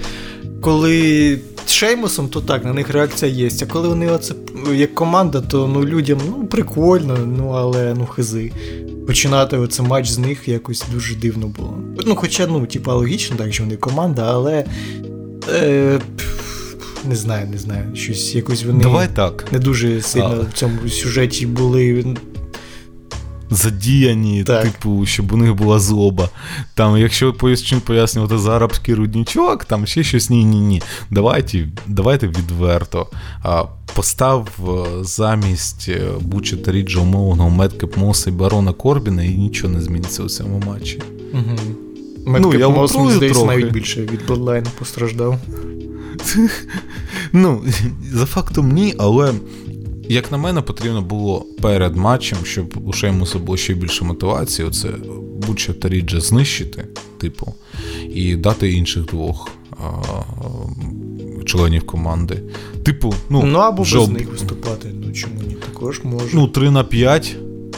[0.63, 3.51] Коли Шеймусом, то так, на них реакція є.
[3.63, 4.35] А коли вони оце
[4.75, 8.53] як команда, то ну людям ну прикольно, ну але ну хизи
[9.07, 11.79] починати оце матч з них якось дуже дивно було.
[12.07, 14.65] Ну, хоча, ну, типа, логічно, так, що вони команда, але.
[15.55, 16.01] Е,
[17.09, 17.97] Не знаю, не знаю.
[17.97, 19.53] Щось якось вони Давай так.
[19.53, 20.51] не дуже сильно а...
[20.51, 22.17] в цьому сюжеті були
[23.55, 24.63] задіяні, так.
[24.63, 26.29] типу, щоб у них була злоба.
[26.75, 27.33] Там, якщо
[27.85, 30.83] пояснювати за арабський руднічок, там ще щось ні-ні-ні.
[31.11, 33.07] Давайте давайте відверто.
[33.43, 39.29] А, Постав е, замість е, Буча та Ріджа умовного Медкеп Моса і Барона Корбіна, і
[39.29, 41.03] нічого не зміниться у цьому матчі.
[41.33, 41.59] Угу.
[42.27, 45.39] Медкеп ну, Мос, здається, навіть більше від Bloodline постраждав.
[47.33, 47.63] Ну,
[48.13, 49.33] за фактом ні, але
[50.09, 54.89] як на мене, потрібно було перед матчем, щоб у Шеймуса було ще більше мотивації, оце
[55.47, 56.85] Буча та Ріджа знищити,
[57.19, 57.55] типу,
[58.15, 59.87] і дати інших двох а,
[61.45, 62.43] членів команди.
[62.83, 64.01] Типу, ну, ну або жоб...
[64.01, 64.89] без них виступати.
[65.05, 65.55] Ну чому ні?
[65.55, 66.27] Також може.
[66.35, 67.37] Ну, 3 на 5.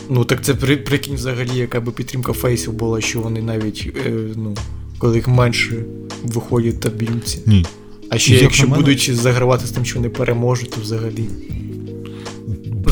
[0.09, 4.11] Ну, так це при, прикинь, взагалі, яка би підтримка фейсів була, що вони навіть, е,
[4.37, 4.57] ну,
[4.99, 5.85] коли їх менше
[6.23, 7.39] виходять та б'ються.
[7.47, 7.67] Ні.
[8.11, 8.77] А ще, якщо мене...
[8.77, 11.29] будуть загравати з тим, що вони переможуть, то взагалі.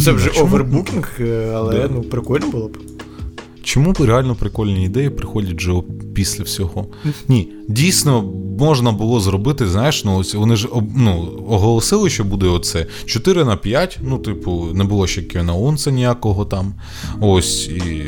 [0.03, 1.89] Це вже овербукінг, е, але да.
[1.95, 2.79] ну, прикольно було б.
[3.63, 5.73] Чому реально прикольні ідеї приходять вже
[6.15, 6.87] після всього?
[7.29, 8.23] Ні, дійсно
[8.59, 13.57] можна було зробити, знаєш, ну ось вони ж ну, оголосили, що буде оце 4 на
[13.57, 16.75] 5, ну, типу, не було ще Кевіна Оуенса ніякого там.
[17.21, 18.05] Ось і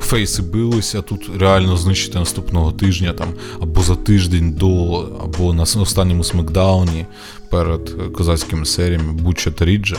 [0.00, 3.28] фейси билися, тут реально знищити наступного тижня там,
[3.60, 7.06] або за тиждень до, або на останньому смакдауні
[7.50, 9.96] перед козацькими серіями Буча та Ріджа.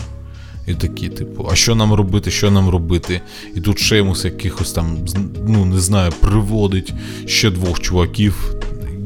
[0.68, 3.22] І такі, типу, а що нам робити, що нам робити?
[3.56, 4.98] І тут Шеймус якихось там,
[5.48, 6.94] ну не знаю, приводить
[7.26, 8.56] ще двох чуваків.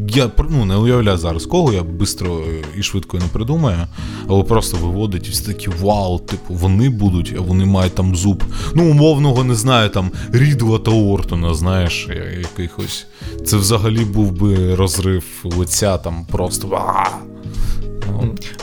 [0.07, 2.39] Я ну, не уявляю зараз кого, я швидко
[2.77, 3.87] і швидко не придумаю,
[4.27, 8.43] але просто виводить і всі такі вау, типу, вони будуть, а вони мають там зуб.
[8.73, 12.07] Ну, умовного, не знаю, там Рідла та Ортона, знаєш,
[12.41, 13.07] якихось.
[13.45, 16.81] Це взагалі був би розрив лиця, там просто.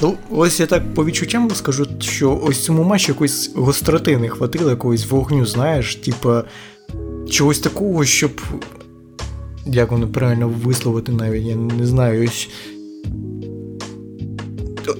[0.02, 4.70] Ну, ось я так по відчуттям скажу, що ось цьому матчі якоїсь гостроти не хватило,
[4.70, 6.44] якогось вогню, знаєш, типа
[7.30, 8.30] чогось такого, щоб.
[9.66, 12.48] Як воно правильно висловити навіть, я не знаю, ось.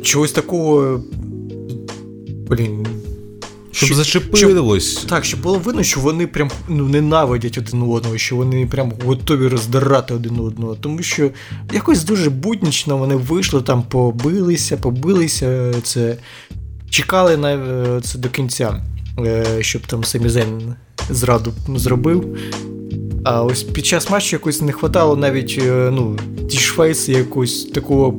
[0.02, 1.00] Чогось такого.
[2.48, 2.86] Блін,
[3.72, 4.98] щоб, щоб зачепилось.
[4.98, 8.92] Щоб, так, щоб було видно, що вони прям ну, ненавидять один одного, що вони прям
[9.04, 10.74] готові роздирати один одного.
[10.74, 11.30] Тому що
[11.72, 15.74] якось дуже буднічно вони вийшли, там побилися, побилися.
[15.82, 16.16] це
[16.90, 18.84] Чекали на е, це до кінця,
[19.18, 20.74] е, щоб там Семізен
[21.10, 22.38] зраду зробив.
[23.24, 26.18] А ось під час матчу якось не хватало навіть е, ну,
[26.50, 28.14] ж якось такого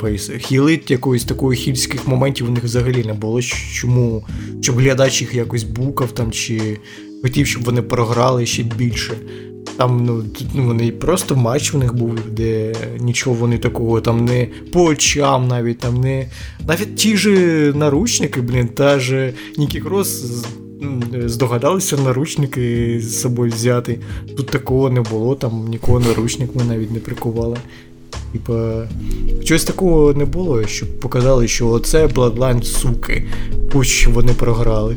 [0.00, 3.42] фейс, хілить якоїсь такої хільських моментів у них взагалі не було.
[3.42, 4.26] Чому?
[4.60, 6.78] Щоб глядач їх якось букав там, чи
[7.22, 9.12] хотів, щоб вони програли ще більше.
[9.76, 10.24] Там ну,
[10.54, 15.48] ну, вони просто матч у них був, де нічого вони такого там не по очам
[15.48, 16.28] навіть там не.
[16.68, 17.30] Навіть ті ж
[17.74, 20.24] наручники, блін, та ж Нікі Крос
[21.26, 23.98] здогадалися наручники з собою взяти.
[24.36, 27.56] Тут такого не було, там нікого наручник ми навіть не прикували.
[28.34, 28.88] Типа,
[29.44, 33.24] чогось такого не було, щоб показали, що це Bloodline суки,
[33.72, 34.96] хоч вони програли.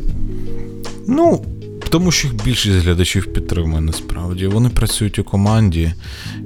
[1.08, 1.46] Ну,
[1.90, 4.48] тому що їх більшість глядачів підтримує насправді.
[4.48, 5.94] Вони працюють у команді,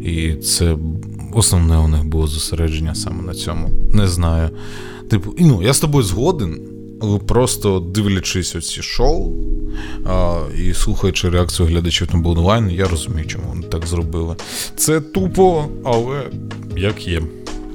[0.01, 0.77] і це
[1.33, 3.69] основне у них було зосередження саме на цьому.
[3.93, 4.49] Не знаю.
[5.09, 6.59] Типу, ну, я з тобою згоден,
[7.27, 9.33] просто дивлячись оці шоу
[10.05, 14.35] а, і слухаючи реакцію глядачів на Bloodline, я розумію, чому вони так зробили.
[14.75, 16.23] Це тупо, але
[16.77, 17.21] як є.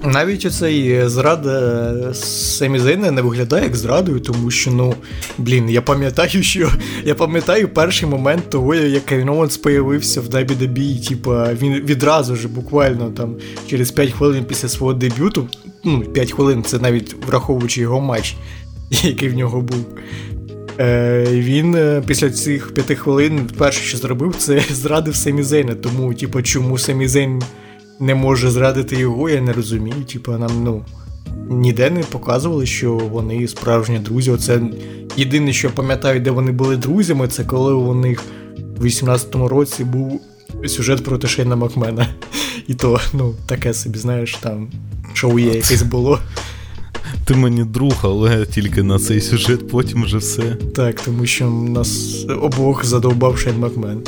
[0.05, 4.95] Навіть оцей зрада Семізейна не виглядає як зрадою, тому що, ну,
[5.39, 6.70] блін, я пам'ятаю, що
[7.05, 12.49] я пам'ятаю перший момент того, як Кевін Оуенс появився в WWE, типа він відразу ж
[12.49, 15.49] буквально там через 5 хвилин після свого дебюту,
[15.85, 18.37] ну, 5 хвилин це навіть враховуючи його матч,
[19.03, 19.87] який в нього був.
[20.80, 25.74] Е, Він е, після цих 5 хвилин перше, що зробив, це зрадив Семізейна.
[25.74, 27.43] Тому, типу, чому Семізейн
[28.01, 30.05] не може зрадити його, я не розумію.
[30.12, 30.84] Типа, нам ну,
[31.49, 34.30] ніде не показували, що вони справжні друзі.
[34.30, 34.61] Оце
[35.16, 38.22] єдине, що пам'ятаю, де вони були друзями, це коли у них
[38.76, 40.20] в 18-му році був
[40.66, 42.09] сюжет проти Шейна Макмена.
[42.66, 44.68] І то, ну, таке собі, знаєш, там
[45.14, 46.18] шоу є якесь було.
[47.25, 50.43] Ти мені друг, але тільки на цей сюжет потім вже все.
[50.75, 54.03] Так, тому що нас обох задовбав Шейн Макмен.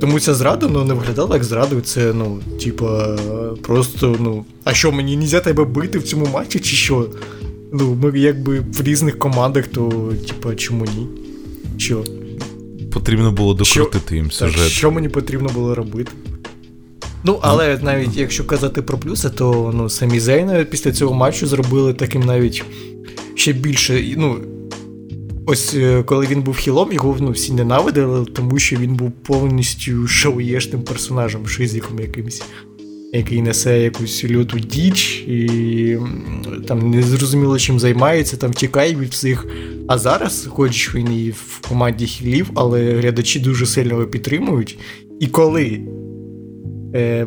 [0.00, 1.80] Тому ця зрада ну, не виглядала як зрадою.
[1.80, 3.16] Це, ну, типа,
[3.62, 4.44] просто, ну.
[4.64, 7.06] А що, мені нельзя тебе бити в цьому матчі, чи що?
[7.72, 11.06] Ну, ми якби в різних командах, то, типа, чому ні?
[11.76, 12.04] Що?
[12.92, 14.14] Потрібно було докрутити що?
[14.14, 14.56] їм сюжет.
[14.56, 16.12] Так, Що мені потрібно було робити?
[17.26, 21.94] Ну, але навіть якщо казати про плюси, то ну, самі Зейна після цього матчу зробили
[21.94, 22.64] таким навіть
[23.34, 24.14] ще більше.
[24.16, 24.36] ну,
[25.46, 30.06] Ось е, коли він був хілом, його ну, всі ненавидили, тому що він був повністю
[30.06, 32.42] шоуєшним персонажем, шизиком якимось,
[33.12, 35.98] який несе якусь люту діч і
[36.68, 39.46] там не зрозуміло чим займається, там тікає від всіх.
[39.88, 44.78] А зараз, хоч він і в команді хілів, але глядачі дуже сильно його підтримують.
[45.20, 45.80] І коли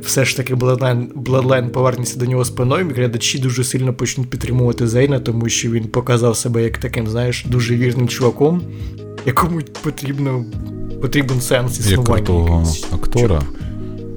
[0.02, 5.20] все ж таки Bloodline, Bloodline повернеться до нього спиною, глядачі дуже сильно почнуть підтримувати Зейна,
[5.20, 8.62] тому що він показав себе як таким, знаєш, дуже вірним чуваком,
[9.26, 10.46] якому потрібно
[11.02, 12.18] потрібен сенс існування.
[12.18, 13.42] Як того актора.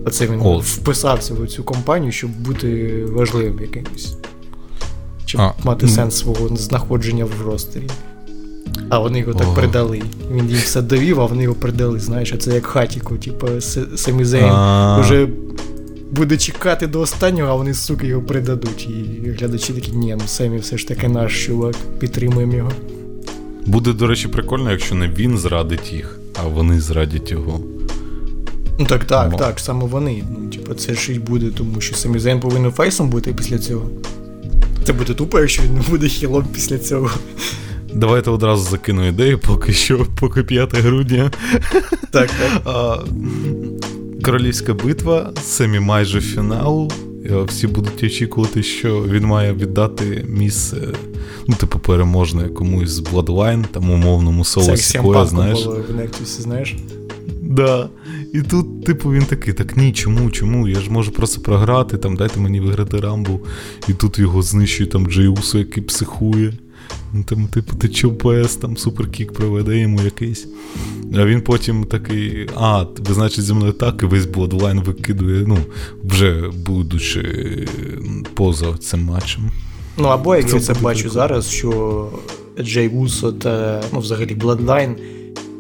[0.07, 0.59] Оце він О.
[0.59, 4.16] вписався в цю компанію, щоб бути важливим якимось.
[5.26, 5.93] Щоб а, мати ну...
[5.93, 7.88] сенс свого знаходження в ростері.
[8.89, 10.03] А вони його так придали.
[10.30, 12.01] Він їм все довів, а вони його придали.
[12.01, 13.47] Знаєш, це як хатіку, типу,
[13.97, 14.53] Семі Зейн
[15.01, 15.28] вже
[16.11, 18.89] буде чекати до останнього, а вони, суки, його придадуть.
[18.89, 22.72] І глядачі такі, ні, ну Семі все ж таки наш чувак, підтримуємо його.
[23.66, 27.61] Буде, до речі, прикольно, якщо не він зрадить їх, а вони зрадять його.
[28.78, 29.39] Ну так, так, Мо.
[29.39, 30.24] так, саме вони.
[30.30, 33.91] Ну, типу, це ж і буде, тому що Семі Зейн повинен фейсом бути після цього.
[34.85, 37.11] Це буде тупо, якщо він не буде хілом після цього.
[37.95, 41.30] Давайте одразу закину ідею, поки що, поки 5 грудня.
[42.11, 43.05] Так, так.
[44.24, 46.93] Королівська битва, самі майже фінал.
[47.47, 50.76] Всі будуть очікувати, що він має віддати місце,
[51.49, 55.64] ну, типу, переможне комусь з Bloodline, там умовному соло Сікоя, знаєш.
[55.64, 56.76] Було в Нектусі, знаєш?
[57.43, 57.88] Да.
[58.34, 60.68] І тут, типу, він такий, так ні, чому, чому?
[60.68, 63.40] Я ж можу просто програти, там, дайте мені виграти рамбу.
[63.88, 66.53] І тут його знищує там Джейусу, який психує.
[67.14, 70.49] Ну, там, типу, ти ЧПС, там суперкік проведе йому якийсь.
[71.14, 75.59] А він потім такий, а, ви, значить, зі мною так, і весь Bloodline викидує, ну,
[76.05, 77.22] вже будучи
[78.34, 79.51] поза цим матчем.
[79.97, 82.11] Ну, або як це я це бачу зараз, що
[82.61, 84.95] Джей Усо та ну, взагалі Bloodline,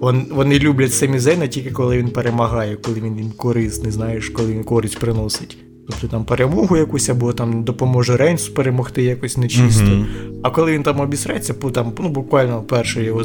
[0.00, 4.52] вон, вони люблять Семі Зейна тільки коли він перемагає, коли він їм корисний, знаєш, коли
[4.52, 5.56] він користь приносить.
[5.88, 9.84] Тобто там перемогу якусь, або там допоможе Рейнсу перемогти якось нечисто.
[9.84, 10.06] Mm-hmm.
[10.42, 13.22] А коли він там обісреться, там, ну буквально перший його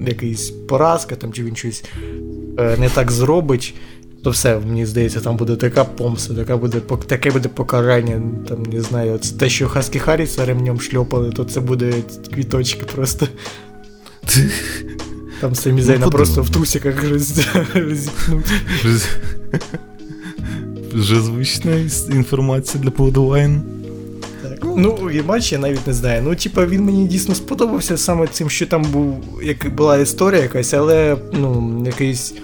[0.00, 1.84] якийсь поразка, там, чи він щось
[2.58, 3.74] е, не так зробить,
[4.22, 8.22] то все, мені здається, там буде така помста, така буде, таке буде покарання.
[8.48, 11.94] Там, не знаю, це те, що Хаскі Харріса ремнем шльопали, то це буде
[12.34, 13.28] квіточки просто.
[15.40, 18.46] Там Семізейна ну, просто в трусиках розіпнуть.
[20.94, 21.76] вже звична
[22.10, 23.60] інформація для Bloodline.
[24.76, 26.22] Ну, і матч я навіть не знаю.
[26.24, 30.74] Ну, типа, він мені дійсно сподобався саме цим, що там був, як була історія якась,
[30.74, 32.34] але ну, якийсь.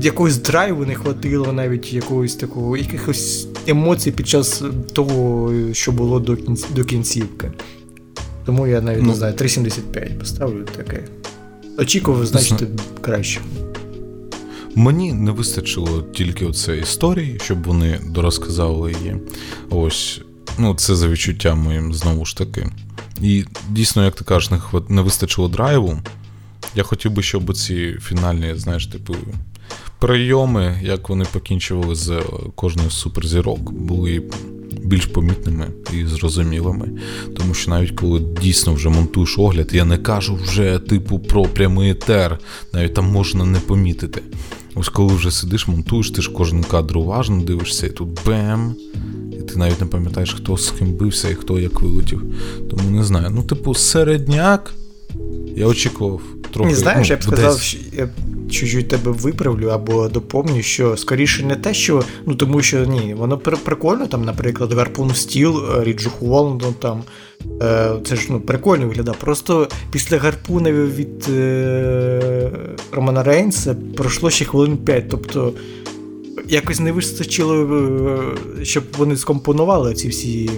[0.00, 6.36] Якогось драйву не хватило, навіть якогось такого, якихось емоцій під час того, що було до
[6.36, 7.52] кінці, до кінцівки.
[8.46, 11.04] Тому я навіть ну, не знаю, 3,75 поставлю таке.
[11.78, 12.62] Очікував, значить,
[13.00, 13.40] краще.
[14.76, 19.16] Мені не вистачило тільки оцеї історії, щоб вони дорозказали її.
[19.70, 20.20] Ось
[20.58, 22.68] Ну, це за відчуттям моїм знову ж таки.
[23.20, 24.50] І дійсно, як ти кажеш,
[24.88, 25.98] не, вистачило драйву.
[26.74, 29.16] Я хотів би, щоб ці фінальні, знаєш, типу,
[29.98, 32.22] прийоми, як вони покінчували з
[32.54, 34.22] кожною з суперзірок, були
[34.84, 36.88] більш помітними і зрозумілими.
[37.36, 41.90] Тому що навіть коли дійсно вже монтуєш огляд, я не кажу вже, типу, про прямий
[41.90, 42.38] етер,
[42.72, 44.22] навіть там можна не помітити.
[44.74, 48.74] Ось коли вже сидиш, монтуєш, ти ж кожен кадр уважно дивишся, і тут бем
[49.32, 52.22] І ти навіть не пам'ятаєш, хто з ким бився і хто як вилетів.
[52.70, 53.30] Тому не знаю.
[53.30, 54.74] Ну, типу, середняк.
[55.56, 56.20] Я очікував
[56.52, 56.70] трохи.
[56.70, 58.08] Не знаєш, ну, я б сказав, що я
[58.50, 62.02] чуть-чуть тебе виправлю або доповню, що скоріше не те, що.
[62.26, 67.02] Ну тому що ні, воно прикольно, там, наприклад, Гарпун Стіл, е, Ріджу Холландон, там.
[67.62, 69.18] Е, це ж ну, прикольно виглядає.
[69.20, 72.50] Просто після гарпуна від е,
[72.92, 75.08] Романа Рейнса пройшло ще хвилин 5.
[75.08, 75.52] Тобто
[76.48, 77.54] якось не вистачило,
[78.60, 80.50] е, щоб вони скомпонували ці всі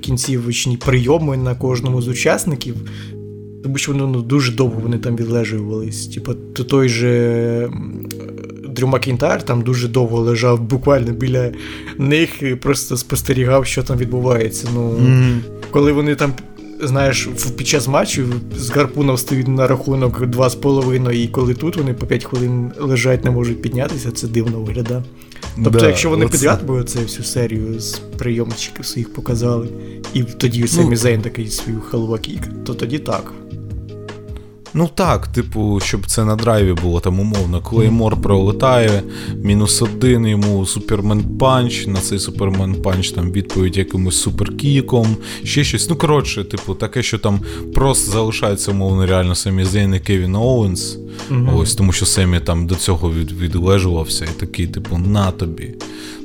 [0.00, 2.76] кінцівочні прийоми на кожному з учасників.
[3.64, 6.06] Тому що вони ну, дуже довго вони там відлежувались.
[6.06, 7.70] Типу, то той же
[8.68, 11.52] Дрю Макінтар там дуже довго лежав буквально біля
[11.98, 14.68] них і просто спостерігав, що там відбувається.
[14.74, 15.38] Ну, mm.
[15.70, 16.32] Коли вони там
[16.82, 22.06] знаєш, під час матчу з гарпуном стоїть на рахунок 2,5, і коли тут вони по
[22.06, 25.02] 5 хвилин лежать, не можуть піднятися, це дивно виглядає.
[25.56, 29.68] Тобто, да, якщо вони підряд би оце всю серію з прийомчиків своїх показали,
[30.14, 33.32] і тоді ну, Семі Зейн такий свою Helluva Kick, то тоді так.
[34.76, 37.60] Ну так, типу, щоб це на драйві було там умовно.
[37.60, 39.02] Клеймор пролетає,
[39.34, 45.90] мінус один йому Superman Punch, на цей Superman Punch там відповідь якимось суперкіком, ще щось.
[45.90, 47.40] Ну, коротше, типу, таке, що там
[47.74, 50.98] просто залишається, умовно, реально Семі Зейн і Кевін Оуенс.
[51.30, 51.58] Mm-hmm.
[51.58, 55.74] Ось, тому що Семі там до цього від, відлежувався і такий, типу, на тобі.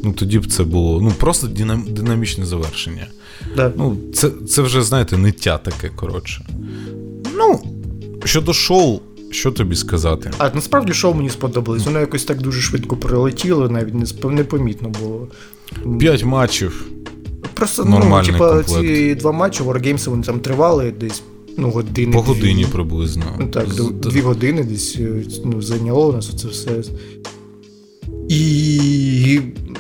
[0.03, 3.07] Ну тоді б це було ну, просто динам, динамічне завершення.
[3.55, 3.71] Да.
[3.77, 6.45] Ну, Це це вже, знаєте, ниття таке, коротше.
[7.37, 7.59] Ну.
[8.23, 8.99] Щодо шоу,
[9.31, 10.31] що тобі сказати?
[10.37, 11.85] А насправді шоу мені сподобалось.
[11.85, 15.27] Воно якось так дуже швидко прилетіло, навіть непомітно було.
[15.99, 16.85] П'ять матчів.
[17.53, 21.21] Просто ну, типа, ці два матчі Wargames вони там тривали десь
[21.57, 22.13] ну, години.
[22.13, 22.71] По годині дві.
[22.71, 23.23] приблизно.
[23.39, 23.91] Ну, так, З...
[23.91, 26.83] дві години десь е, ну, зайняло у нас це все.
[28.29, 29.39] І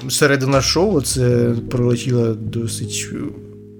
[0.09, 3.07] середина шоу це прилетіло досить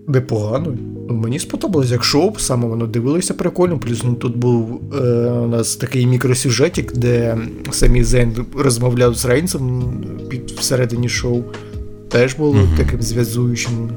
[0.09, 0.77] непогано.
[1.09, 3.79] Мені сподобалось, як шоу, саме воно дивилося прикольно.
[3.79, 4.97] Плюс ну, тут був е,
[5.29, 7.37] у нас такий мікросюжетик, де
[7.71, 9.93] самі Зен розмовляв з Рейнсом
[10.29, 11.43] під всередині шоу.
[12.09, 13.89] Теж було mm таким зв'язуючим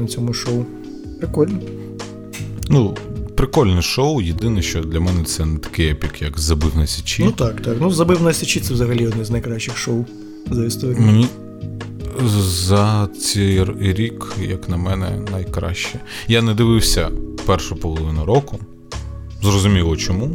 [0.00, 0.64] на цьому шоу.
[1.18, 1.58] Прикольно.
[2.68, 2.96] Ну,
[3.34, 4.20] прикольне шоу.
[4.20, 7.24] Єдине, що для мене це не такий епік, як Забив на Січі.
[7.24, 7.76] Ну так, так.
[7.80, 10.04] Ну, Забив на Січі це взагалі одне з найкращих шоу
[10.50, 11.00] за історію.
[11.00, 11.26] Мені
[12.28, 16.00] за цей рік, як на мене, найкраще.
[16.28, 17.10] Я не дивився
[17.46, 18.58] першу половину року.
[19.42, 20.30] Зрозуміло чому,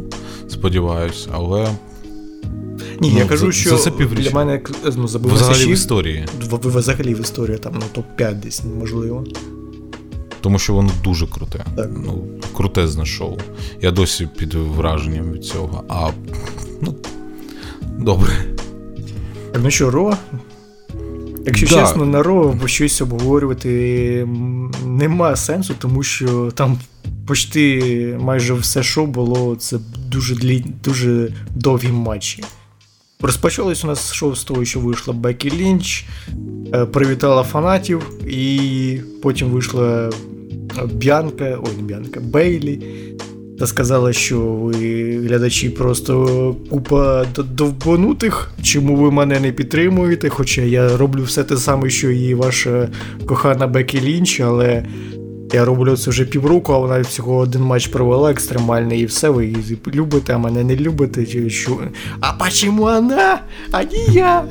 [0.48, 1.68] сподіваюсь, але.
[3.00, 4.62] Ні, ну, я кажу, за, що за для мене
[4.96, 6.26] ну, забив Взагалі в історії.
[6.50, 9.24] Взагалі в історії, там, ну, топ-5 десь, можливо.
[10.40, 11.64] Тому що воно дуже круте.
[11.76, 11.90] Так.
[12.04, 12.24] Ну,
[12.56, 13.38] Крутезне шоу.
[13.80, 15.84] Я досі під враженням від цього.
[15.88, 16.10] А
[16.80, 16.94] ну,
[17.98, 18.32] добре.
[19.62, 20.16] Ну що, Ро,
[21.46, 21.74] Якщо да.
[21.74, 24.28] чесно, на Ро щось обговорювати
[24.86, 26.78] нема сенсу, тому що там
[27.26, 29.78] почти майже все шоу було це
[30.08, 30.64] дуже длі...
[30.84, 32.44] дуже довгі матчі.
[33.20, 36.04] Розпочалось у нас шоу з того, що вийшла Бекі Лінч,
[36.74, 40.10] е, привітала фанатів, і потім вийшла
[40.92, 42.80] Б'янка, ой, не Б'янка, Бейлі
[43.62, 44.72] та сказала, що ви
[45.26, 50.28] глядачі просто купа довбанутих, чому ви мене не підтримуєте.
[50.28, 52.88] Хоча я роблю все те саме, що і ваша
[53.26, 54.86] кохана Бекі Лінч, але
[55.52, 59.46] я роблю це вже півроку, а вона всього один матч провела екстремальний, і все, ви
[59.46, 61.26] її любите, а мене не любите.
[61.26, 61.78] чи що?
[62.20, 63.40] А почему вона,
[63.72, 64.44] а не я?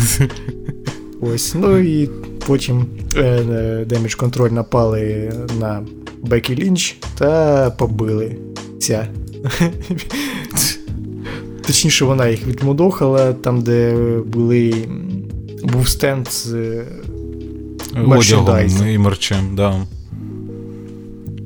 [1.20, 2.10] Ось, ну і
[2.46, 3.42] потім е,
[3.90, 5.82] Damage Control напали на
[6.22, 8.36] Бекі Лінч та побили
[8.80, 9.08] ця.
[11.66, 13.94] Точніше, вона їх відмудохала там, де
[14.26, 14.74] були
[15.62, 16.82] був стенд з
[18.06, 19.86] одягом і мерчем, да.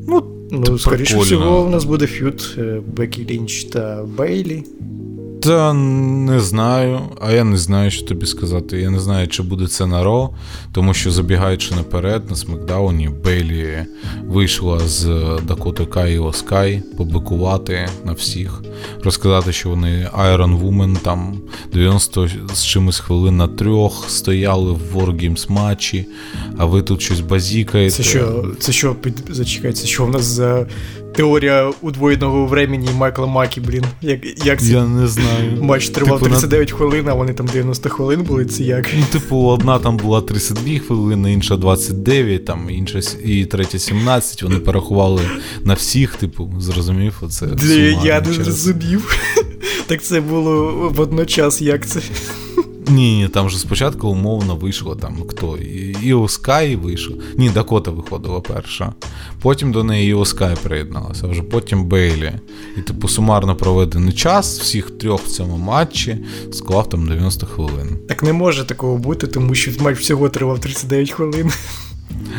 [0.08, 2.58] Ну, ну скоріше всього, у нас буде фют
[2.96, 4.64] Бекі Лінч та Бейлі.
[5.46, 8.80] Та не знаю, а я не знаю, що тобі сказати.
[8.80, 10.30] Я не знаю, чи буде це на Ро,
[10.72, 13.86] тому що забігаючи наперед, на Смакдауні, Бейлі
[14.24, 15.04] вийшла з
[15.42, 18.62] Дакоти Кай і Оскай побикувати на всіх,
[19.04, 21.38] розказати, що вони Iron Woman, там
[21.72, 26.06] 90 з чимось хвилин на трьох стояли в Wargames матчі,
[26.58, 27.96] а ви тут щось базікаєте.
[27.96, 29.24] Це що, це що, під...
[29.30, 30.66] зачекай, що в нас за
[31.16, 33.84] теорія удвоєного времени Майкла Макі, блін.
[34.02, 34.72] Як як це?
[34.72, 35.62] Я не знаю.
[35.62, 36.76] Матч тривав типу, 39 на...
[36.76, 38.86] хвилин, а вони там 90 хвилин були, це як?
[38.98, 44.42] Ну, типу, одна там була 32 хвилини, інша 29, там, інша і третя 17.
[44.42, 45.22] Вони порахували
[45.64, 47.46] на всіх, типу, зрозумів, оце.
[48.04, 49.16] Я не зрозумів.
[49.86, 52.00] Так це було водночас, як це?
[52.88, 55.58] Ні, там же спочатку умовно вийшло там хто.
[56.02, 57.14] І Оскай вийшов.
[57.36, 58.92] Ні, Дакота виходила перша.
[59.42, 62.32] Потім до неї Оскай приєдналася, вже потім Бейлі.
[62.76, 66.18] І типу сумарно проведений час всіх трьох в цьому матчі
[66.52, 67.98] склав там 90 хвилин.
[68.08, 71.52] Так не може такого бути, тому що матч всього тривав 39 хвилин.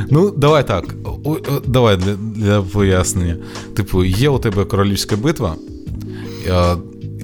[0.09, 0.95] Ну, давай так.
[1.23, 1.37] О,
[1.67, 3.37] давай для для пояснення.
[3.75, 5.55] Типу, є у тебе королівська битва.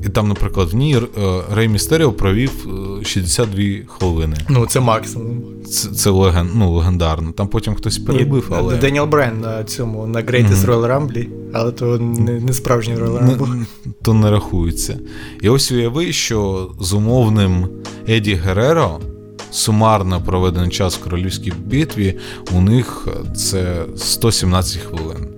[0.05, 2.67] І там, наприклад, в ній е, Рей Містеріо провів
[3.03, 4.37] 62 е, хвилини.
[4.49, 5.41] Ну, це максимум.
[5.65, 7.31] Це це леген, ну, легендарно.
[7.31, 8.47] Там потім хтось перебив.
[8.49, 8.75] Ні, але...
[8.75, 10.65] Деніел Брен на цьому на Greatest.
[10.65, 13.55] Royal Rumble, але то не, не справжній Royal Rumble.
[13.55, 13.65] Не,
[14.01, 14.99] то не рахується.
[15.41, 17.67] І ось уяви, що з умовним
[18.09, 18.99] Еді Гереро.
[19.51, 22.17] Сумарно проведений час в королівській битві
[22.51, 25.32] у них це 117 хвилин.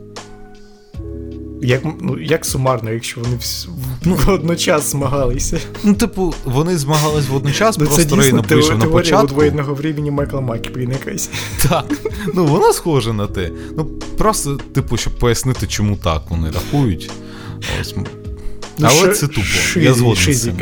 [1.61, 3.67] Як ну, як сумарно, якщо вони всі,
[4.03, 5.59] ну, водночас змагалися?
[5.83, 9.27] Ну, типу, вони змагались водночас, ну, просто Рей напише на початку.
[9.27, 11.29] двоєдного времени Майкла Макі, блін, якась.
[11.69, 11.85] Так.
[12.33, 13.51] Ну, воно схоже на те.
[13.77, 13.85] Ну,
[14.17, 17.11] просто, типу, щоб пояснити, чому так вони рахують.
[17.81, 17.95] Ось.
[17.97, 18.05] Ну,
[18.81, 19.41] Але це тупо.
[19.41, 20.57] Шизі, я згоден з цим.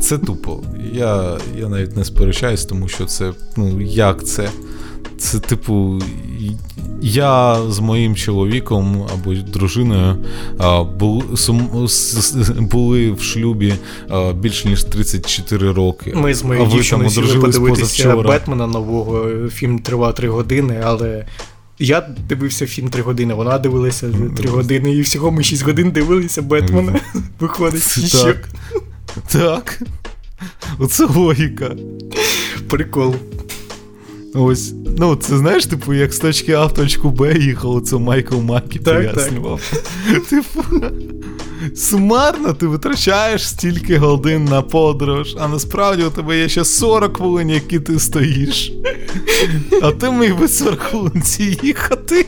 [0.00, 0.62] Це тупо.
[0.92, 4.48] Я я навіть не сперечаюсь, тому що це, ну, як це?
[5.20, 6.02] Це, типу,
[7.02, 10.16] я з моїм чоловіком або дружиною
[12.58, 13.74] були в шлюбі
[14.34, 16.12] більш ніж 34 роки.
[16.14, 19.28] Ми з моєю дівчиною сіли подивитися Бетмена нового.
[19.48, 21.26] Фільм тривав 3 години, але.
[21.82, 26.42] Я дивився фільм 3 години, вона дивилася 3 години, і всього ми 6 годин дивилися
[26.42, 27.00] Бетмена.
[27.40, 28.12] Виходить.
[28.12, 28.48] Так.
[29.28, 29.82] Так.
[30.78, 31.70] Оце логіка.
[32.68, 33.14] Прикол.
[34.34, 38.36] Ось, ну, це знаєш, типу, як з точки А в точку Б їхав, це Майкл
[38.36, 39.72] Макі пояснював.
[40.30, 40.64] Типу,
[41.74, 47.50] сумарно ти витрачаєш стільки годин на подорож, а насправді у тебе є ще 40 хвилин,
[47.50, 48.72] які ти стоїш.
[49.82, 51.22] А ти міг би 40 хвилин
[51.62, 52.26] їхати.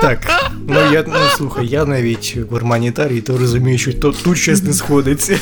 [0.00, 4.72] Так, ну я ну слухай, я навіть гуманітарій, то розумію, що то, тут щось не
[4.72, 5.38] сходиться.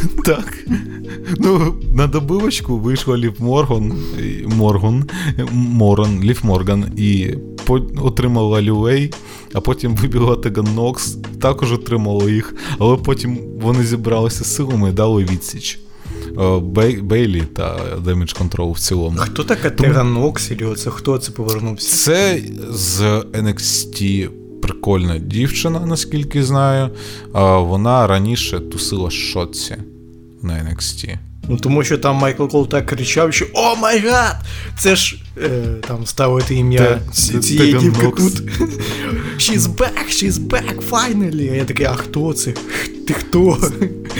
[0.24, 0.64] Так.
[1.38, 3.92] Ну, на добивочку вийшла Лів Морган,
[4.46, 5.04] Морган,
[5.52, 7.34] Моран, Лів Морган і
[8.02, 9.12] отримала Люей,
[9.52, 15.24] а потім вибігла Теган Нокс, також отримала їх, але потім вони зібралися силами і дали
[15.24, 15.78] відсіч.
[16.62, 17.76] Бей, Бейлі та
[18.06, 19.16] Damage Control в цілому.
[19.18, 21.96] Хто така Теган Нокс, це хто це повернувся?
[21.96, 23.00] Це з
[23.32, 24.28] NXT
[24.62, 26.90] прикольна дівчина, наскільки знаю.
[27.60, 29.76] Вона раніше тусила з Шотці
[30.42, 31.29] на NXT.
[31.50, 34.36] Ну тому що там Майкл Кол так кричав, що Oh my God!
[34.78, 35.50] Це ж е,
[35.88, 38.42] там ставити ім'я цієї дівки тут.
[39.38, 41.52] She's back, she's back, finally!
[41.52, 42.54] А я такий, а хто це?
[43.06, 43.58] Ти хто?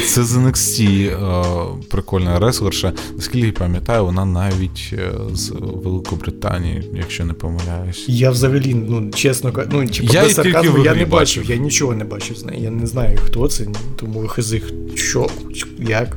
[0.06, 1.44] Це з NXT е,
[1.90, 2.92] прикольна реслерша.
[3.16, 8.04] Наскільки пам'ятаю, вона навіть е, з Великобританії, якщо не помиляюсь.
[8.08, 12.38] Я взагалі, ну чесно ну чи я, сарказму, я не бачив, я нічого не бачив
[12.38, 12.62] з нею.
[12.62, 13.66] Я не знаю, хто це,
[13.96, 15.28] тому хизих, що,
[15.78, 16.16] як.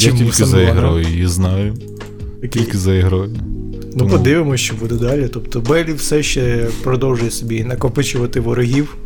[0.00, 1.74] Я тільки за ігрою її знаю.
[2.50, 3.36] Тільки за ігрою.
[3.92, 4.10] Ну, Тому...
[4.10, 5.28] подивимося, що буде далі.
[5.32, 8.96] Тобто Белі все ще продовжує собі накопичувати ворогів.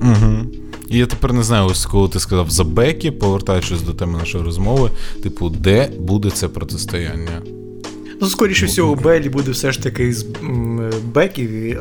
[0.00, 0.46] Угу.
[0.88, 4.44] І я тепер не знаю, ось коли ти сказав за Бекі, повертаючись до теми нашої
[4.44, 4.90] розмови,
[5.22, 7.42] типу, де буде це протистояння?
[8.20, 10.26] Ну, скоріше всього, Белі буде все ж таки з
[11.14, 11.76] Бекі,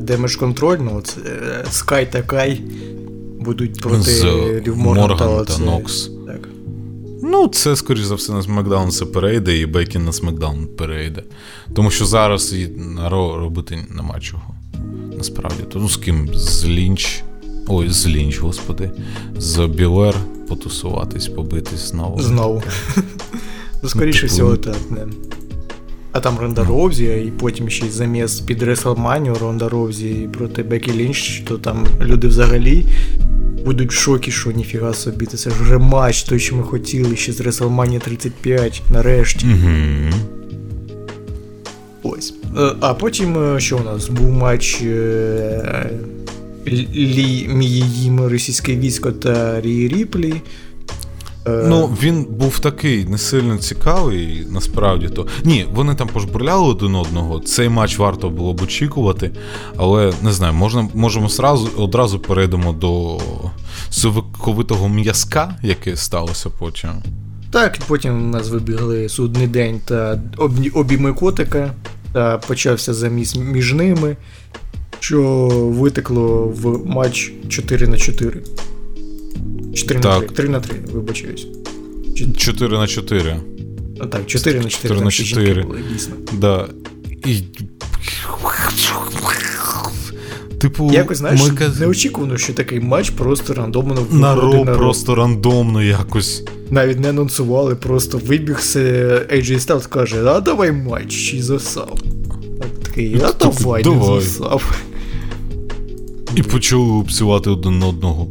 [0.00, 1.02] де межконтроль, ну,
[1.70, 2.60] Скай та Кай
[3.40, 6.10] будуть проти Моргана та Нокс.
[7.24, 11.22] Ну, це, скоріш за все, на SmackDown це перейде, і Бекі на SmackDown перейде.
[11.74, 14.54] Тому що зараз і на Ро робити нема чого.
[15.18, 15.62] Насправді.
[15.72, 16.28] То, ну з ким?
[16.34, 17.22] З Лінч.
[17.66, 18.90] Ой, з Лінч, господи.
[19.38, 20.14] З Білер
[20.48, 22.22] потусуватись, побитись знову.
[22.22, 22.62] Знову.
[23.84, 25.06] Ну, скоріше типу, всього, так, не.
[26.12, 30.92] А там Ронда Роузі, і потім ще й заміс під Реслманію Ронда Роузі проти Бекі
[30.92, 32.86] Лінч, то там люди взагалі
[33.64, 35.26] будуть в шокі, що ніфіга собі.
[35.26, 39.46] Це ж вже матч, той, що ми хотіли ще з WrestleMania 35, нарешті.
[39.46, 40.16] Угу.
[42.02, 42.34] Ось.
[42.58, 44.08] Е, а потім, е, що у нас?
[44.08, 45.90] Був матч е,
[46.94, 50.34] Лі Міїм російське військо та Рі Ріплі.
[51.46, 55.26] Ну, він був такий не сильно цікавий, насправді то.
[55.44, 57.40] Ні, вони там пожбурляли один одного.
[57.40, 59.30] Цей матч варто було б очікувати,
[59.76, 63.18] але не знаю, можна, можемо сразу, одразу перейдемо до
[63.92, 66.90] совиковитого м'язка, яке сталося потім.
[67.50, 70.20] Так, потім у нас вибігли судний день та
[70.74, 71.74] обійми котика,
[72.12, 74.16] та почався заміс між ними,
[75.00, 78.42] що витекло в матч 4 на 4.
[79.74, 81.46] 4 на 3, 3 на 3, вибачаюсь.
[82.36, 83.36] 4 на 4.
[84.00, 85.62] А, так, 4 на 4, 4 на 4.
[85.62, 86.14] Були, дійсно.
[86.32, 86.68] Да.
[87.26, 87.42] І...
[90.62, 91.70] Типу, якось знаєш, ми...
[91.80, 96.44] неочікувано, що такий матч просто рандомно виходить на Ро просто рандомно якось.
[96.70, 101.98] Навіть не анонсували, просто вибіг з AJ Styles каже, а давай матч і засав.
[102.82, 104.78] Такий, а типу, давай, не засав.
[106.36, 108.26] І почали обсувати один одного.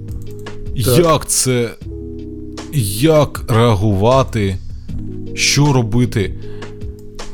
[0.86, 1.00] Так.
[1.00, 1.70] Як це.
[3.02, 4.58] Як реагувати,
[5.34, 6.34] що робити?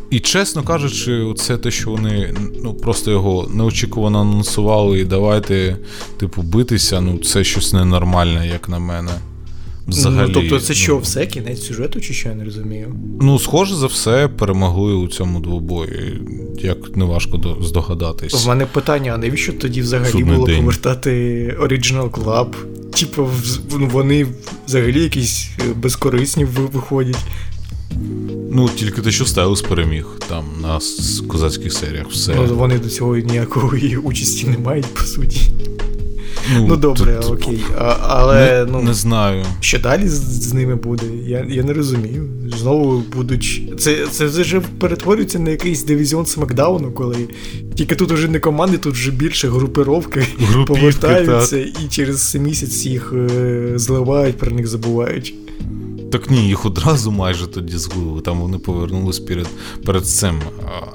[0.09, 2.33] І чесно кажучи, це те, що вони
[2.63, 5.77] ну, просто його неочікувано анонсували, і давайте,
[6.17, 9.11] типу, битися, ну це щось ненормальне, як на мене.
[9.87, 12.95] Взагалі, ну, Тобто, це що, ну, все кінець сюжету, чи що я не розумію?
[13.21, 16.21] Ну, схоже за все, перемогли у цьому двобої,
[16.59, 18.45] як неважко здогадатись.
[18.45, 20.59] У мене питання: а навіщо тоді взагалі Судний було день.
[20.59, 21.11] повертати
[21.61, 22.47] Original Club?
[22.99, 23.29] Типу,
[23.79, 24.25] ну, вони
[24.67, 27.17] взагалі якісь е, безкорисні виходять.
[28.57, 30.79] Ну, тільки те, що Стайлс переміг там на
[31.27, 32.07] козацьких серіях.
[32.09, 32.35] все.
[32.35, 35.41] Ну, Вони до цього ніякої участі не мають, по суті.
[36.55, 37.59] Ну, ну добре, тут, окей.
[37.77, 39.45] А, Але не, ну, не знаю.
[39.59, 40.13] Що далі з,
[40.49, 41.05] з ними буде?
[41.25, 42.29] Я я не розумію.
[42.57, 43.61] Знову будуть.
[43.79, 47.17] Це це вже перетворюється на якийсь дивізіон Смакдауну, коли
[47.75, 50.27] тільки тут вже не команди, тут вже більше групировки
[50.67, 51.67] повертаються, так.
[51.85, 55.33] і через місяць їх е, зливають, про них забувають.
[56.11, 58.21] Так ні, їх одразу майже тоді згубили.
[58.21, 59.47] Там вони повернулись перед
[59.85, 60.41] перед цим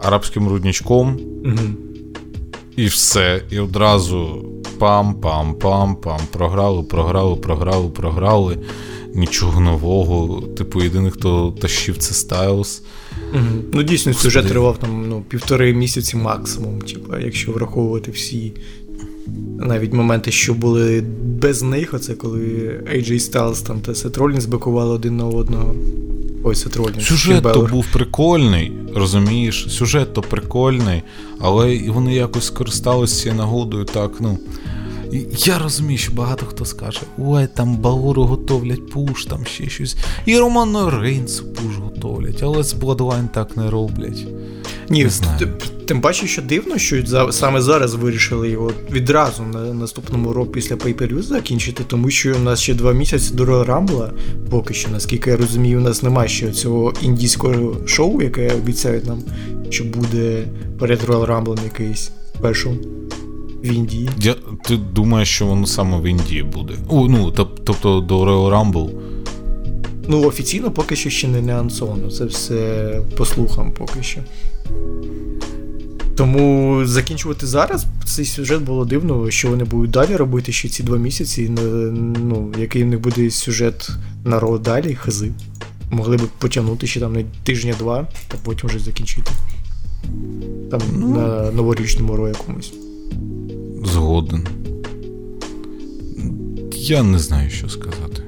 [0.02, 1.20] арабським рудничком.
[1.44, 1.92] Угу.
[2.76, 3.42] І все.
[3.50, 4.44] І одразу
[4.78, 6.20] пам-пам-пам-пам.
[6.32, 8.58] Програли, програли, програли, програли.
[9.14, 10.40] Нічого нового.
[10.40, 12.82] Типу, єдиний, хто тащив це Стайлз.
[13.34, 13.42] Угу.
[13.72, 18.52] Ну, дійсно, сюжет тривав там ну, півтори місяці максимум, типу, якщо враховувати всі
[19.58, 21.04] навіть моменти, що були
[21.42, 22.40] без них, оце коли
[22.94, 25.74] AJ Styles там та Сет Ролінс бикували один на одного.
[26.44, 27.04] Ой, Сет Ролінс.
[27.04, 29.66] Сюжет то був прикольний, розумієш?
[29.70, 31.02] Сюжет то прикольний,
[31.40, 34.38] але вони якось скористалися цією нагодою так, ну.
[35.46, 39.96] Я розумію, що багато хто скаже, ой, там Балору готовлять пуш, там ще щось.
[40.26, 44.26] І Роману Рейнсу пуш готовлять, але з Bloodline так не роблять.
[44.90, 45.08] Ні,
[45.86, 50.76] тим паче, що дивно, що за, саме зараз вирішили його відразу на наступному року після
[50.76, 54.10] Pay-Per-View закінчити, тому що у нас ще два місяці до Royal Rumble,
[54.50, 59.22] поки що, наскільки я розумію, у нас немає ще цього індійського шоу, яке обіцяють нам,
[59.70, 60.44] що буде
[60.78, 62.70] перед Royal Rumble якийсь спешл
[63.64, 64.08] в Індії.
[64.18, 66.74] Я, Ти думаєш, що воно саме в Індії буде?
[66.88, 67.30] О, ну,
[67.64, 68.90] Тобто до Royal Rumble.
[70.08, 72.10] Ну, офіційно поки що ще не анонсовано.
[72.10, 74.20] Це все по слухам поки що.
[76.16, 80.98] Тому закінчувати зараз цей сюжет було дивно, що вони будуть далі робити ще ці два
[80.98, 81.50] місяці.
[82.28, 83.90] Ну, який в них буде сюжет
[84.24, 85.32] на далі, хази.
[85.90, 89.30] Могли б потягнути ще там на тижня-два, та потім вже закінчити.
[90.70, 92.72] Там ну, на новорічному ро якомусь.
[93.84, 94.46] Згоден.
[96.72, 98.22] Я не знаю, що сказати.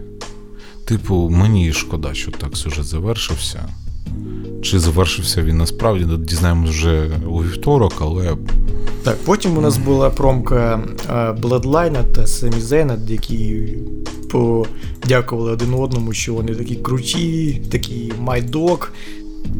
[0.84, 3.68] Типу, мені шкода, що так сюжет завершився.
[4.64, 8.36] Чи завершився він насправді, дізнаємось вже у вівторок, але.
[9.02, 10.82] Так, потім у нас була промка
[11.42, 13.68] Бладлайна та Семізена, які
[14.30, 18.92] подякували один одному, що вони такі круті, такі майдок.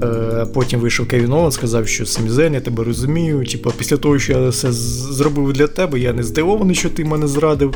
[0.02, 3.46] Е, потім вийшов Кевін Олен, сказав, що Семізен, я тебе розумію.
[3.46, 7.26] Типу, після того, що я все зробив для тебе, я не здивований, що ти мене
[7.28, 7.74] зрадив.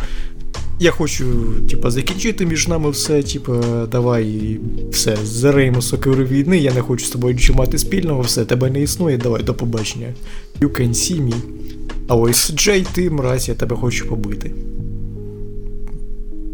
[0.80, 1.24] Я хочу,
[1.70, 4.58] типа, закінчити між нами все, типа, давай
[4.90, 8.82] все, зареймо сокиру війни, я не хочу з тобою нічого мати спільного, все, тебе не
[8.82, 10.14] існує, давай до побачення.
[10.60, 11.34] You can see me.
[12.08, 14.52] А ось Джей, ти мразь, я тебе хочу побити.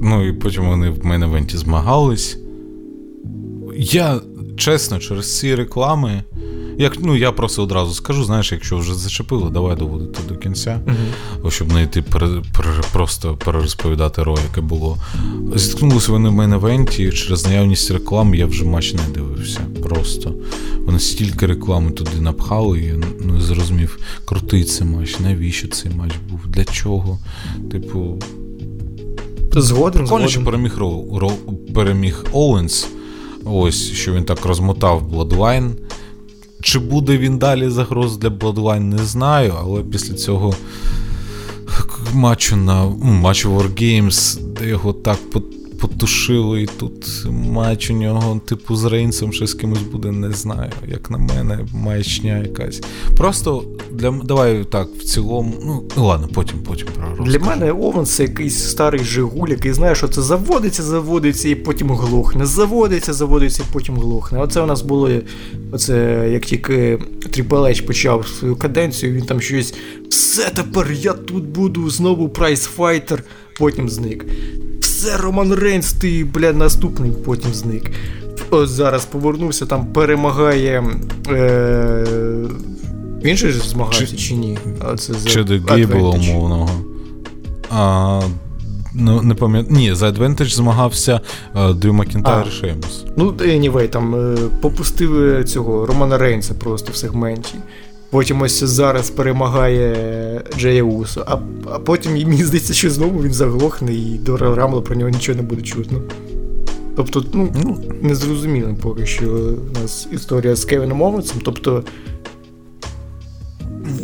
[0.01, 2.39] Ну і потім вони в мене івенті змагались.
[3.77, 4.21] Я
[4.57, 6.25] чесно, через ці реклами.
[6.79, 11.51] Як, ну, Я просто одразу скажу, знаєш, якщо вже зачепили, давай доводити до кінця, uh-huh.
[11.51, 14.97] щоб не йти пере, пере, просто перерозповідати ро, яке було.
[15.55, 19.61] Зіткнулися вони в мене івенті, через наявність реклами я вже матч не дивився.
[19.83, 20.35] Просто.
[20.87, 26.13] Вони стільки реклами туди напхали, і я не зрозумів, крутий цей матч, навіщо цей матч
[26.31, 27.19] був, для чого.
[27.71, 28.19] Типу.
[29.57, 30.79] Згоден, Прикольно, що переміг
[31.75, 32.89] переміг Оуенс.
[33.45, 35.71] Ось, що він так розмотав Bloodline.
[36.65, 40.55] Чи буде він далі загроз для Bloodline, не знаю, але після цього
[42.15, 45.31] матчу на матчу Wargames, де його так
[45.89, 50.71] потушили, і тут матч у нього, типу, з Рейнсом ще з кимось буде, не знаю.
[50.89, 52.83] Як на мене, маячня якась.
[53.17, 55.55] Просто для давай так, в цілому.
[55.97, 57.31] Ну, ладно, потім потім про розкажу.
[57.31, 61.91] Для мене Овен це якийсь старий Жигуль, який знає, що це заводиться, заводиться і потім
[61.91, 62.47] глохне.
[62.47, 64.39] Заводиться, заводиться і потім глохне.
[64.39, 65.11] Оце у нас було.
[65.73, 66.99] Оце як тільки
[67.31, 69.75] H почав свою каденцію, він там щось.
[70.09, 73.19] Все тепер я тут буду знову прайс-файтер,
[73.59, 74.25] потім зник
[75.05, 77.91] це Роман Рейнс, ти, бля, наступний потім зник.
[78.51, 80.85] Ось зараз повернувся, там перемагає.
[81.29, 82.05] Е...
[83.25, 84.59] Він же ж змагався чи, чи ні?
[84.81, 86.71] А це за Чеда Гейбла умовного.
[87.71, 88.21] А,
[88.97, 89.77] Ну, не пам'ятаю.
[89.77, 91.21] Ні, за Advantage змагався
[91.75, 93.05] Дрю Макінтайр Шеймус.
[93.17, 97.55] Ну, anyway, там е, попустили цього Романа Рейнса просто в сегменті.
[98.15, 101.39] Потім ось зараз перемагає Джея Усо, а
[101.73, 105.43] а потім мені здається, що знову він заглохне і до Рамла про нього нічого не
[105.43, 106.03] буде чутно.
[106.97, 109.31] Тобто, ну, ну незрозуміло поки що
[109.71, 111.41] у нас історія з Кевіном Овенсом.
[111.45, 111.85] Тобто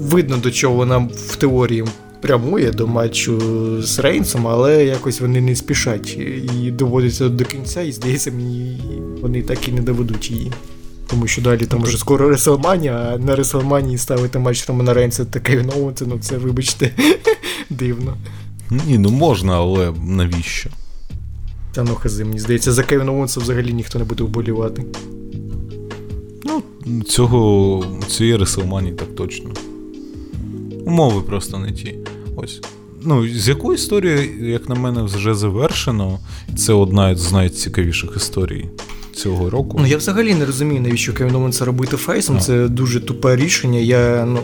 [0.01, 1.85] видно, до чого вона в теорії
[2.21, 3.41] прямує до матчу
[3.83, 6.19] з Рейнсом, але якось вони не спішать
[6.63, 8.81] і доводяться до кінця, і здається, мені
[9.21, 10.53] вони так і не доведуть її.
[11.11, 15.41] Тому що далі там вже скоро Реселманія, а на Реселманії ставити матч Романа Рейнса та
[15.41, 16.91] Кевіна Оуенса, ну це, вибачте,
[17.71, 18.17] дивно.
[18.71, 20.71] Ні, ну можна, але навіщо?
[21.73, 24.85] Та ну хази, мені здається, за Кевіна Оуенса взагалі ніхто не буде вболівати.
[26.45, 26.63] Ну,
[27.03, 29.51] цього цієї Реселманії так точно.
[30.87, 31.99] Умови просто не ті.
[32.37, 32.61] Ось.
[33.03, 36.19] Ну, з якою історією, як на мене, вже завершено,
[36.57, 38.69] це одна з найцікавіших історій
[39.23, 39.79] цього року.
[39.81, 42.37] Ну я взагалі не розумію, навіщо Кевін Оуен це робити фейсом.
[42.37, 42.41] А.
[42.41, 43.79] Це дуже тупе рішення.
[43.79, 44.39] Я ну.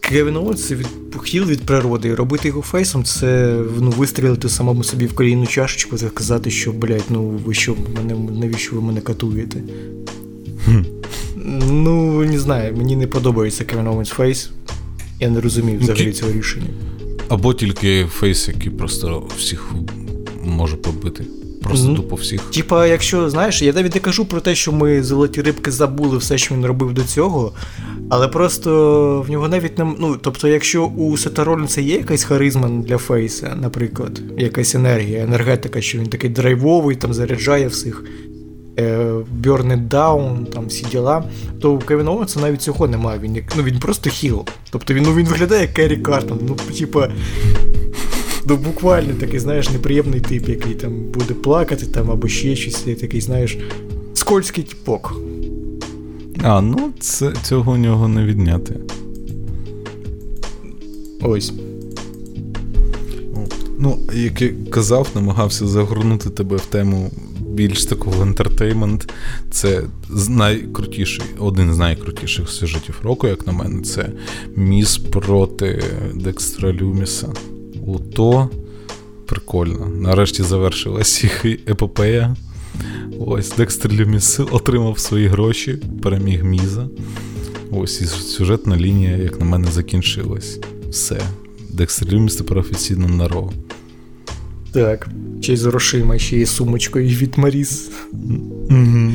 [0.00, 2.14] Кевін Оуенс це хіл від природи.
[2.14, 7.04] Робити його фейсом це ну, вистрілити самому собі в колінну чашечку, і сказати, що, блядь,
[7.10, 9.62] ну ви що, мене, навіщо ви мене катуєте?
[10.64, 10.82] Хм.
[11.70, 14.50] Ну, не знаю, мені не подобається Кевін Оуенс фейс.
[15.20, 16.66] Я не розумію взагалі цього рішення.
[17.28, 19.70] Або тільки фейс, який просто всіх
[20.44, 21.24] може побити.
[21.66, 21.96] Просто mm-hmm.
[21.96, 22.40] тупо всіх.
[22.40, 26.38] Типа, якщо знаєш, я навіть не кажу про те, що ми золоті рибки забули все,
[26.38, 27.52] що він робив до цього.
[28.10, 29.84] Але просто в нього навіть не.
[29.98, 35.80] Ну, тобто, якщо у Сета Ролінса є якась харизма для Фейса, наприклад, якась енергія, енергетика,
[35.80, 38.04] що він такий драйвовий, там заряджає всіх.
[39.42, 41.24] Burn It Down, там всі діла,
[41.60, 43.18] то у Кевіна Оуенса навіть цього немає.
[43.22, 44.44] Він ну, він просто хіл.
[44.70, 46.38] Тобто він ну, він виглядає як Керрі Картон.
[46.42, 47.08] Ну, типа,
[48.48, 53.20] ну буквально такий, знаєш, неприємний тип, який там буде плакати там або ще щось, такий,
[53.20, 53.58] знаєш,
[54.14, 55.14] скользький типок.
[56.42, 58.80] А, ну це, цього у нього не відняти.
[61.22, 61.52] Ось.
[63.78, 69.12] Ну, як я казав, намагався загорнути тебе в тему більш такого ентертеймент.
[69.50, 69.82] Це
[70.28, 74.08] найкрутіший, один з найкрутіших сюжетів року, як на мене, це
[74.56, 75.82] Міс проти
[76.14, 77.28] Декстра Люміса.
[77.86, 78.50] Ото
[79.26, 79.86] прикольно.
[80.00, 82.36] Нарешті завершилась їх епопея.
[83.18, 86.88] Ось Декстер Люміс отримав свої гроші, переміг Міза.
[87.70, 90.58] Ось і сюжетна лінія, як на мене, закінчилась.
[90.90, 91.20] Все.
[91.70, 93.52] Декстер Люміс тепер офіційно на Raw.
[94.72, 95.08] Так,
[95.40, 97.90] ще й з грошима, ще й сумочкою від Маріс.
[98.70, 99.12] Угу.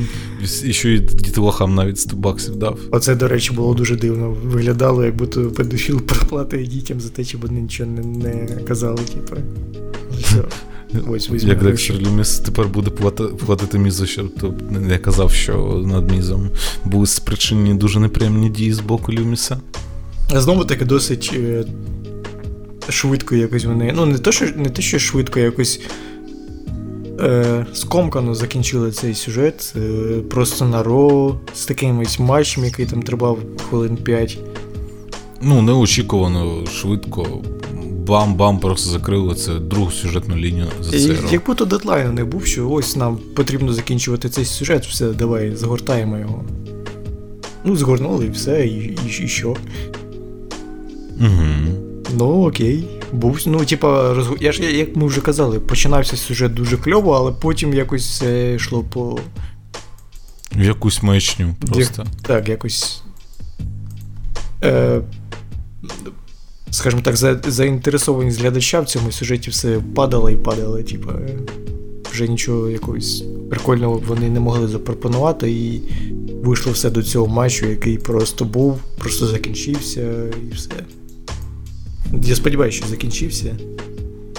[0.64, 2.80] І що і дітлахам навіть 100 баксів дав.
[2.92, 4.38] Оце, до речі, було дуже дивно.
[4.44, 9.36] Виглядало, як будто педофіл проплатить дітям за те, щоб вони нічого не, не казали, типу.
[11.08, 12.92] Ось Як Декстер Люміс тепер буде
[13.46, 14.32] платити мізу, щоб
[14.72, 16.50] не казав, що над мізом
[16.86, 19.58] були спричинені дуже неприємні дії з боку Люміса.
[20.36, 21.66] Знову таки досить е,
[22.90, 23.94] швидко якось вони.
[23.96, 25.82] Ну, не те, що не те, що швидко якось
[27.22, 29.74] е, скомкано закінчили цей сюжет.
[29.76, 33.38] Е, просто на ро з таким ось матчем, який там тривав
[33.70, 34.38] хвилин 5.
[35.42, 37.42] Ну, неочікувано швидко
[38.08, 41.18] бам-бам, просто закрили це другу сюжетну лінію за це.
[41.32, 46.18] Як будто дедлайну не був, що ось нам потрібно закінчувати цей сюжет, все, давай згортаємо
[46.18, 46.44] його.
[47.64, 49.56] Ну, згорнули і все, і, і, і що.
[51.20, 51.78] Угу.
[52.18, 53.01] Ну, окей.
[53.12, 54.28] Був, ну, типа, роз...
[54.40, 58.84] я ж, як ми вже казали, починався сюжет дуже кльово, але потім якось все йшло
[58.84, 59.20] по.
[60.56, 62.04] В якусь маячню просто.
[62.04, 63.04] Як, так, якось.
[64.64, 65.02] Е,
[66.72, 70.84] Скажімо так, за, заінтересованість глядача в цьому сюжеті все падало і падало.
[70.84, 71.14] Типа,
[72.12, 75.82] вже нічого якогось прикольного вони не могли запропонувати, і
[76.44, 80.72] вийшло все до цього матчу, який просто був, просто закінчився і все.
[82.24, 83.58] Я сподіваюся, що закінчився,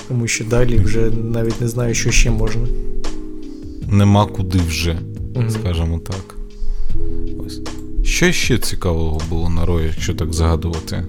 [0.09, 2.67] тому що далі вже навіть не знаю, що ще можна.
[3.89, 4.99] Нема куди вже,
[5.35, 5.51] mm-hmm.
[5.51, 6.37] скажімо так.
[7.47, 7.61] Ось.
[8.03, 11.05] Що ще цікавого було на Рої, якщо так згадувати?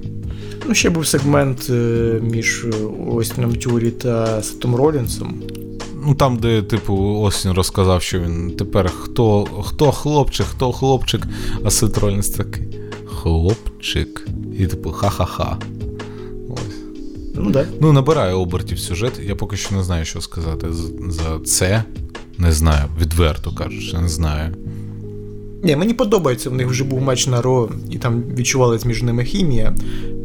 [0.68, 2.66] Ну, ще був сегмент е, між
[3.08, 5.42] Остіном Тюрі та Сетом Ролінсом.
[6.06, 11.22] Ну, там, де, типу, Остін розказав, що він тепер хто хто хлопчик, хто хлопчик,
[11.64, 12.64] а Сет Ролінс такий
[13.06, 14.28] хлопчик.
[14.60, 15.58] І типу, ха-ха-ха.
[17.34, 17.66] Ну, да.
[17.82, 19.20] Ну, набирає обертів сюжет.
[19.26, 20.68] Я поки що не знаю, що сказати
[21.10, 21.84] за це.
[22.38, 24.56] Не знаю, відверто кажучи, не знаю.
[25.64, 29.24] Ні, мені подобається, в них вже був матч на Ро, і там відчувалась між ними
[29.24, 29.76] хімія.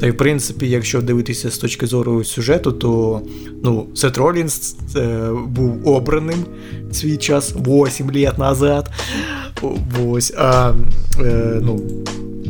[0.01, 3.23] Та й в принципі, якщо дивитися з точки зору сюжету, то
[3.63, 6.45] ну, Сет Ролінс е, був обраним
[6.93, 8.91] свій час 8 літ назад.
[10.07, 10.73] Ось, а
[11.21, 11.81] е, ну,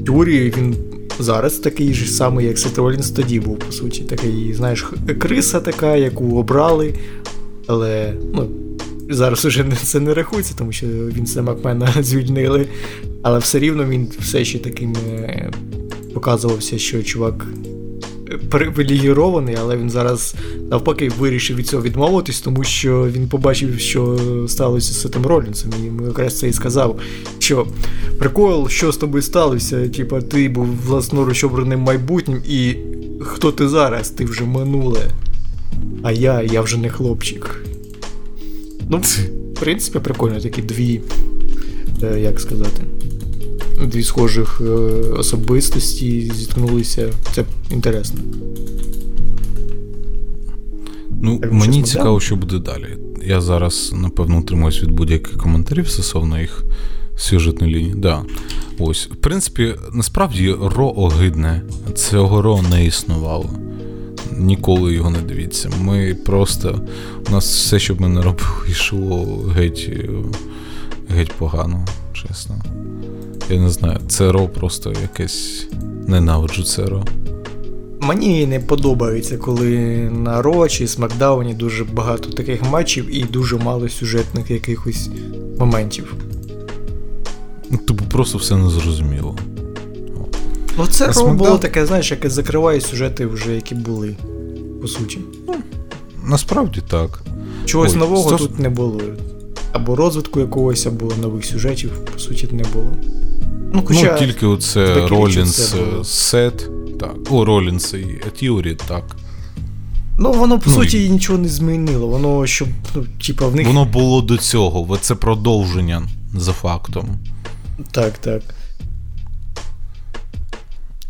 [0.06, 0.76] Тюрі він
[1.22, 4.02] зараз такий ж самий, як Сетролінс тоді був, по суті.
[4.02, 4.86] Такий, знаєш,
[5.18, 6.94] криса така, яку обрали,
[7.66, 8.50] але ну,
[9.10, 12.66] зараз уже це не рахується, тому що він це Макмена звільнили.
[13.22, 15.50] Але все рівно він все ще таким е,
[16.14, 17.46] показувався, що чувак
[18.50, 20.34] привілегірований, але він зараз
[20.70, 24.18] навпаки вирішив від цього відмовитись, тому що він побачив, що
[24.48, 25.72] сталося з цим Ролінсом.
[25.82, 27.00] І йому якраз це і сказав,
[27.38, 27.66] що
[28.18, 32.76] прикол, що з тобою сталося, типа ти був власноруч обраним майбутнім, і
[33.20, 34.10] хто ти зараз?
[34.10, 35.00] Ти вже минуле.
[36.02, 37.64] А я, я вже не хлопчик.
[38.90, 41.00] Ну, в принципі, прикольно, такі дві,
[42.02, 42.82] е, як сказати
[43.86, 44.64] дві схожих е,
[45.18, 47.12] особистості зіткнулися.
[47.34, 48.20] Це інтересно.
[51.22, 52.96] Ну, так, Мені цікаво, що буде далі.
[53.26, 56.64] Я зараз, напевно, утримуюсь від будь-яких коментарів стосовно їх
[57.16, 57.94] сюжетної лінії.
[57.96, 58.22] Да.
[58.78, 59.08] Ось.
[59.12, 61.62] В принципі, насправді ро огидне.
[61.94, 63.50] Цього ро не існувало.
[64.36, 65.70] Ніколи його не дивіться.
[65.80, 66.80] Ми просто.
[67.28, 69.90] У нас все, що б ми не робили, йшло геть
[71.08, 72.54] геть погано, чесно.
[73.50, 75.66] Я не знаю, ЦРО просто якесь
[76.06, 77.04] ненавиджу ЦРО.
[78.00, 79.76] Мені не подобається, коли
[80.10, 85.10] на Ро чи Смакдауні дуже багато таких матчів і дуже мало сюжетних якихось
[85.58, 86.14] моментів.
[87.86, 89.36] Тобто просто все незрозуміло.
[90.78, 91.36] Ну, це Raw Смакдаун...
[91.36, 94.16] було таке, знаєш, яке закриває сюжети вже, які були,
[94.82, 95.18] по суті.
[95.48, 95.54] Ну,
[96.24, 97.22] Насправді так.
[97.64, 98.40] Чогось Ой, нового стос...
[98.40, 99.00] тут не було.
[99.72, 102.92] Або розвитку якогось, або нових сюжетів, по суті, не було.
[103.72, 106.70] Ну, хоча ну тільки оце Ролінс Сет.
[107.00, 107.16] Так.
[107.30, 109.16] О, Ролінс і Теорі, так.
[110.18, 111.10] Ну, воно, по ну, суті, і...
[111.10, 112.06] нічого не змінило.
[112.06, 113.66] Воно щоб, ну, типа, в них.
[113.66, 116.02] Воно було до цього, це продовження
[116.34, 117.18] за фактом.
[117.90, 118.42] Так, так.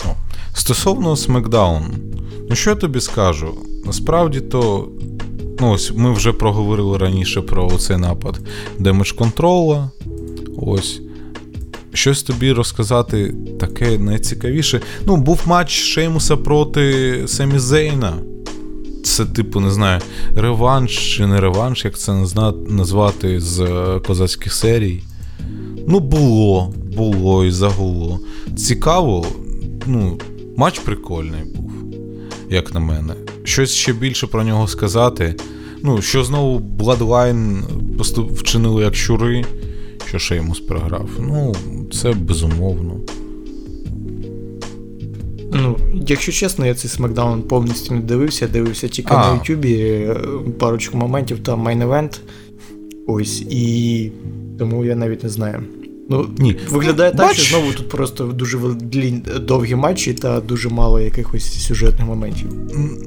[0.04, 0.08] О.
[0.54, 1.84] Стосовно Смакдаун,
[2.50, 3.54] ну що я тобі скажу?
[3.84, 4.88] Насправді то.
[5.60, 8.40] Ну, ось ми вже проговорили раніше про цей напад
[8.78, 9.90] Damage Control а.
[10.56, 11.00] Ось
[11.98, 14.80] щось тобі розказати таке найцікавіше.
[15.06, 18.14] Ну, був матч Шеймуса проти Семі Зейна.
[19.04, 20.00] Це, типу, не знаю,
[20.36, 22.24] реванш чи не реванш, як це
[22.68, 25.02] назвати з е, козацьких серій.
[25.88, 28.20] Ну, було, було і загуло.
[28.56, 29.26] Цікаво,
[29.86, 30.18] ну,
[30.56, 31.72] матч прикольний був,
[32.50, 33.14] як на мене.
[33.44, 35.34] Щось ще більше про нього сказати.
[35.82, 37.62] Ну, що знову Bloodline
[38.34, 39.44] вчинили як щури
[40.08, 41.08] що Шеймус програв.
[41.20, 41.54] Ну,
[41.92, 43.00] це безумовно.
[45.52, 49.28] Ну, якщо чесно, я цей смакдаун повністю не дивився, дивився тільки а.
[49.28, 50.14] на Ютубі е,
[50.58, 52.20] парочку моментів там мейн-евент.
[53.06, 54.12] Ось, і
[54.58, 55.62] тому я навіть не знаю.
[56.10, 56.56] Ну, Ні.
[56.70, 57.38] Виглядає ну, так, матч...
[57.38, 58.58] що знову тут просто дуже
[59.40, 62.48] довгі матчі та дуже мало якихось сюжетних моментів.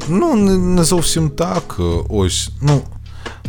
[0.09, 1.79] Ну, не, не зовсім так.
[2.09, 2.81] Ось, ну.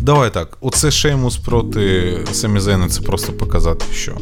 [0.01, 4.12] Давай так, оце Шеймус проти Семі Зейна це просто показати, що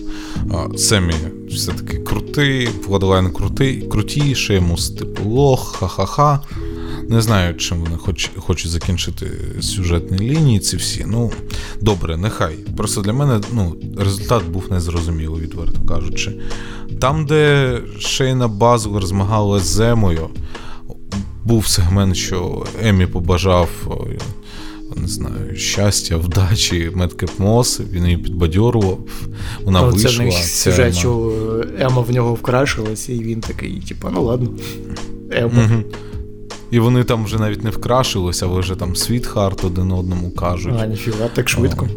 [0.76, 1.14] Семі
[1.50, 6.40] все-таки крутий, Bloodline крутий, крутий, Шеймус, типу, лох, ха-ха-ха.
[7.08, 9.26] Не знаю, чим вони хоч, хочуть закінчити
[9.60, 11.04] сюжетні лінії, ці всі.
[11.08, 11.30] Ну,
[11.80, 12.54] добре, нехай.
[12.76, 16.40] Просто для мене ну, результат був незрозумілий, відверто кажучи.
[17.00, 20.28] Там, де Шейна Бейзлер змагалася з Емою,
[21.44, 23.68] був сегмент, що Емі побажав
[24.96, 28.98] не знаю, щастя, вдачі, Медкеп Мосс, він її підбадьорував,
[29.64, 30.10] вона ну, вийшла.
[30.10, 31.32] Це не сюжет, що
[31.78, 34.50] Ема в нього вкрашилася, і він такий, типу, ну ладно,
[35.30, 35.52] Ема.
[35.64, 35.82] Угу.
[36.70, 40.74] І вони там вже навіть не вкрашилися, але вже там світхарт один одному кажуть.
[40.78, 41.88] А, ніфіга, так швидко.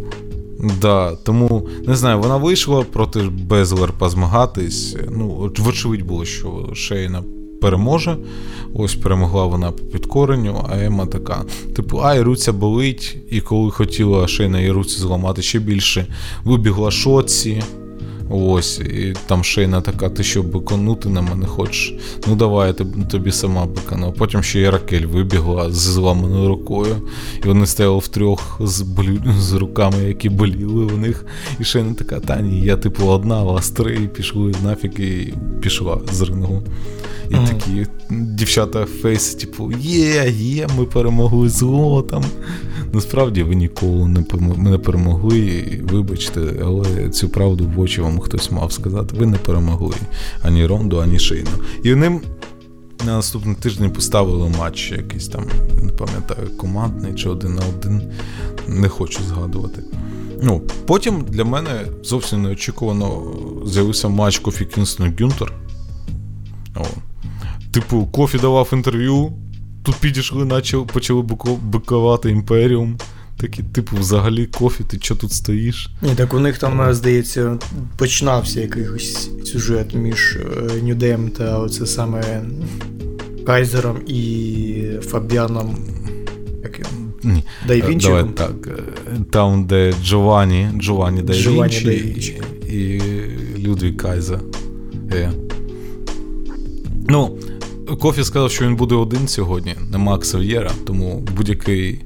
[0.59, 4.97] О, да, Тому не знаю, вона вийшла проти Безлер позмагатись.
[5.11, 7.23] Ну, вочевидь було, що Шейна
[7.63, 8.17] переможе.
[8.73, 11.45] Ось перемогла вона по підкоренню, а Ема така:
[11.75, 16.05] типу, ай, руця болить, і коли хотіла ще й на руці зламати ще більше,
[16.43, 17.63] вибігла шоці.
[18.29, 21.95] Ось, і там Шейна така, ти що биконути на мене хочеш?
[22.27, 24.13] Ну давай, я тобі сама бикану.
[24.17, 26.95] Потім ще і Ракель вибігла з зламаною рукою,
[27.43, 29.21] і вони стояли втрьох з болю...
[29.39, 31.25] з руками, які боліли у них.
[31.59, 35.99] І Шейна така, та ні, я типу одна, вас три, і пішли нафіг, і пішла
[36.11, 36.63] з рингу.
[37.29, 37.47] І mm.
[37.47, 42.23] такі дівчата фейс, типу, є, є, ми перемогли зло там.
[42.93, 44.23] Насправді ви ніколи не
[44.57, 49.15] не перемогли, вибачте, але цю правду в очі вам хтось мав сказати.
[49.17, 49.95] Ви не перемогли
[50.41, 51.49] ані Ронду, ані Шейну.
[51.83, 52.21] І ним
[53.05, 55.45] на наступний тиждень поставили матч якийсь там,
[55.81, 58.01] не пам'ятаю, командний чи один на один.
[58.67, 59.83] Не хочу згадувати.
[60.41, 63.33] Ну, Потім для мене зовсім неочікувано
[63.65, 65.53] з'явився матч Кофі Кінгстон Гюнтер.
[67.71, 69.31] Типу, Кофі давав інтерв'ю,
[69.83, 71.21] тут підійшли, наче почали
[71.63, 72.97] бикувати Imperium.
[73.37, 75.89] Такі, типу, взагалі, Кофі, ти що тут стоїш?
[76.01, 77.59] Ні, так у них там, здається,
[77.97, 82.41] починався якийсь сюжет між е, New Day ем та оце саме
[83.45, 85.77] Кайзером і Фабіаном.
[87.23, 87.43] Ні.
[87.67, 88.07] Да Вінчі?
[88.07, 88.67] Давай так.
[88.67, 93.01] Е, там, де Джованні, Джованні Да Вінчі і, і
[93.57, 94.39] Людвіг Кайзер.
[95.11, 95.31] Е.
[97.09, 97.37] Ну,
[97.99, 102.01] Кофі сказав, що він буде один сьогодні, нема Ксав'єра, тому будь-який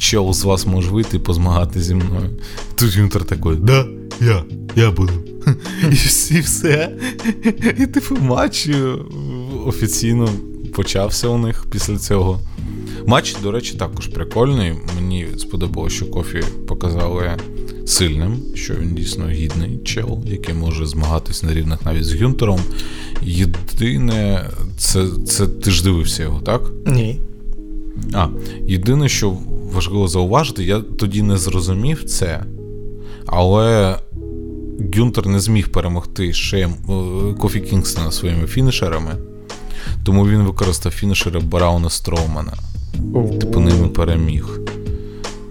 [0.00, 2.30] чел з вас може вийти і позмагати зі мною.
[2.74, 3.86] Тут Гюнтер такий, да,
[4.20, 4.44] я,
[4.76, 5.12] я буду.
[5.90, 6.96] І всі все.
[7.78, 8.94] І типу матч е,
[9.66, 10.28] офіційно
[10.74, 12.40] почався у них після цього.
[13.06, 14.74] Матч, до речі, також прикольний.
[14.96, 17.36] Мені сподобалося, що Кофі показали
[17.86, 22.60] сильним, що він дійсно гідний чел, який може змагатись на рівних навіть з Гюнтером.
[23.22, 26.62] Єдине, це це ти ж дивився його, так?
[26.86, 27.20] Ні.
[28.12, 28.26] А,
[28.66, 29.36] єдине, що
[29.72, 32.44] важливо зауважити, я тоді не зрозумів це,
[33.26, 33.96] але
[34.96, 39.16] Гюнтер не зміг перемогти Шеєм е, Кофі Кінгстона своїми фінішерами,
[40.04, 42.52] тому він використав фінішери Брауна Строумана.
[43.40, 44.60] Типу ними переміг.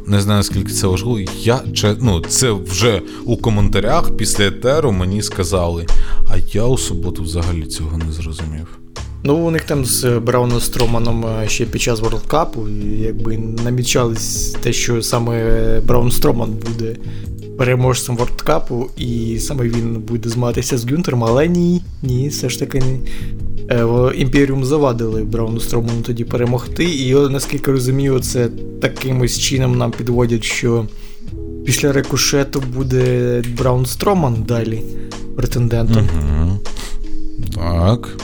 [0.06, 1.20] Не знаю, скільки це важливо.
[1.38, 1.62] Я
[2.02, 5.86] ну, Це вже у коментарях після етеру мені сказали,
[6.30, 8.79] а я у суботу взагалі цього не зрозумів.
[9.24, 14.74] Ну, у них там з Брауном Строманом е, ще під час Cup якби намічались те,
[14.74, 16.96] що саме Браун Строман буде
[17.58, 22.80] переможцем Cup, і саме він буде змагатися з Гюнтером, але ні, ні, все ж таки
[22.80, 23.00] не.
[24.16, 28.50] Імперіум завадили Брауну Строману тоді перемогти, і наскільки розумію, це
[28.82, 30.86] такимось чином нам підводять, що
[31.66, 34.82] після рекушету буде Браун Строман далі
[35.36, 36.10] претендентом.
[36.20, 36.60] Угу.
[37.56, 38.18] Так.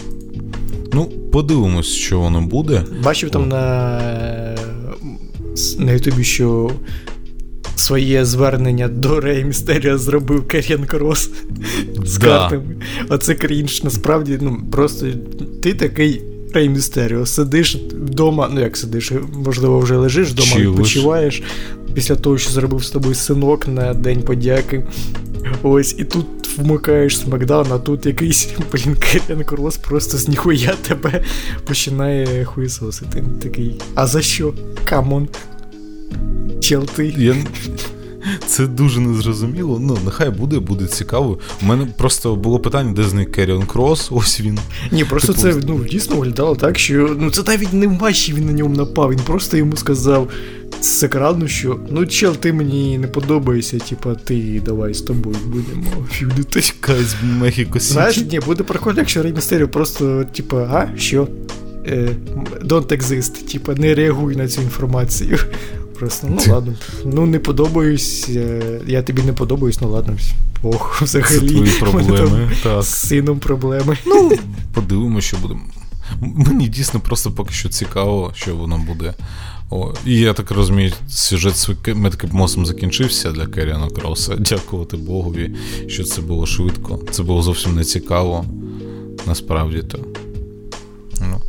[0.95, 2.83] Ну, подивимось, що воно буде.
[3.03, 4.01] Бачив там на
[5.79, 6.71] на Ютубі, що
[7.75, 11.29] своє звернення до Рея Містерія зробив Керіан Крос
[12.03, 12.27] з да.
[12.27, 12.75] картами.
[13.09, 15.07] Оце крінж, насправді, ну, просто
[15.63, 16.21] ти такий.
[16.53, 19.11] Рей Містеріо, сидиш вдома, ну як сидиш,
[19.45, 21.43] можливо, вже лежиш вдома, відпочиваєш
[21.93, 24.83] після того, що зробив з тобою синок на День подяки.
[25.63, 31.23] Ось, і тут вмикаєш SmackDown, а тут якийсь блін, Керіан Крос просто з ніхуя тебе
[31.67, 33.23] починає хуїсосити.
[33.43, 33.81] Такий.
[33.95, 34.53] А за що?
[34.85, 35.27] Come on.
[36.61, 37.13] Чел ти.
[37.17, 37.35] Я...
[38.47, 39.79] Це дуже незрозуміло.
[39.81, 41.39] Ну, нехай буде, буде цікаво.
[41.61, 44.59] У мене просто було питання, де зник Керіон Крос, ось він.
[44.91, 45.41] Ні, просто типу...
[45.41, 48.75] це ну, дійсно виглядало так, що ну це навіть не в матчі він на ньому
[48.75, 49.11] напав.
[49.11, 50.29] Він просто йому сказав
[50.81, 56.07] з екрану, що ну чел, ти мені не подобаєшся, типа ти давай з тобою будемо
[56.11, 56.61] фюдити.
[56.79, 61.27] Кайсь Мехіко Знаєш, ні, буде прикольно, якщо Рей Містеріо просто, типа, а, що?
[61.87, 62.09] Е,
[62.61, 65.37] don't exist, типа, не реагуй на цю інформацію.
[65.99, 66.73] Просто, ну ладно.
[67.05, 70.17] Ну не подобаюсь, е, я тобі не подобаюсь, ну ладно.
[70.63, 71.39] Ох, взагалі.
[71.39, 72.51] Це твої проблеми.
[72.63, 73.97] Там З сином проблеми.
[74.05, 74.31] Ну,
[74.73, 75.61] подивимося, що будемо.
[76.21, 79.13] Мені дійсно просто поки що цікаво, що воно буде.
[79.69, 84.35] О, І я так розумію, сюжет з Меткепмосом закінчився для Керіана Кроса.
[84.35, 85.55] Дякувати Богові,
[85.87, 86.99] що це було швидко.
[87.11, 88.45] Це було зовсім не цікаво.
[89.27, 89.99] Насправді то.
[91.21, 91.41] Ну.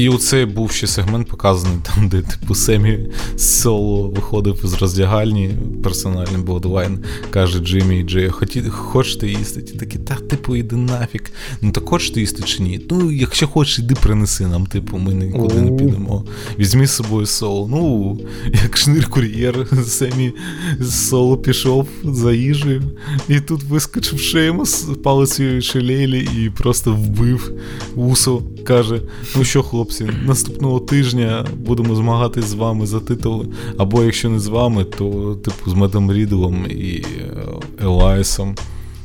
[0.00, 2.98] І оцей був ще сегмент показаний там, де типу Семі
[3.36, 5.50] соло виходив з роздягальні,
[5.82, 6.98] персональний Bloodline,
[7.30, 8.28] каже Джиммі і Джей,
[8.70, 9.62] хочете їсти?
[9.62, 11.32] Ті такі, та, типу, іди нафік.
[11.62, 12.86] Ну так хочете їсти чи ні?
[12.90, 16.24] Ну, якщо хочеш, іди принеси нам, типу, ми нікуди не підемо.
[16.58, 17.68] Візьми з собою соло.
[17.70, 18.18] Ну,
[18.62, 20.32] як шнир-кур'єр, Семі
[20.80, 22.82] з соло пішов за їжею,
[23.28, 27.52] і тут вискочив Шеймус, палицею шелелі і просто вбив
[27.94, 29.00] Усо, каже,
[29.36, 33.46] ну що, хлопці, хлопці, наступного тижня будемо змагатись з вами за титул.
[33.78, 37.36] Або якщо не з вами, то типу з Меттом Рідлом і е,
[37.82, 38.54] Елаясом.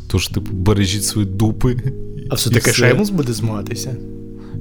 [0.07, 1.77] Тож, типу, бережіть свої дупи.
[2.29, 3.95] А все таки Шеймус буде змагатися?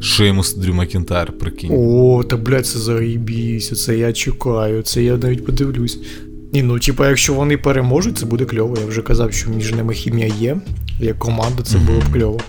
[0.01, 1.70] Шеймус Дрю Макінтайр, прикинь.
[1.72, 5.98] О, та блядь, це заїбіся, це я чекаю, це я навіть подивлюсь.
[6.52, 8.76] Ні, ну, типа, якщо вони переможуть, це буде кльово.
[8.80, 10.56] Я вже казав, що між ними хімія є.
[11.01, 11.86] Як команда, це mm-hmm.
[11.86, 12.40] було б кльово.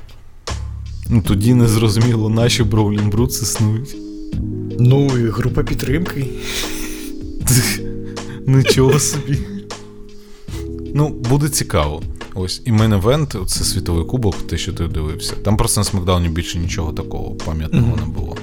[1.09, 3.95] Ну тоді не зрозуміло, нащо Brawling Brutes існують.
[4.79, 6.25] Ну, і група підтримки.
[8.45, 9.37] Нічого собі.
[10.93, 12.01] Ну, буде цікаво.
[12.35, 15.33] Ось, і main event це світовий кубок, те, що ти дивився.
[15.43, 18.07] Там просто на Смакдауні більше нічого такого пам'ятного mm-hmm.
[18.07, 18.37] не було.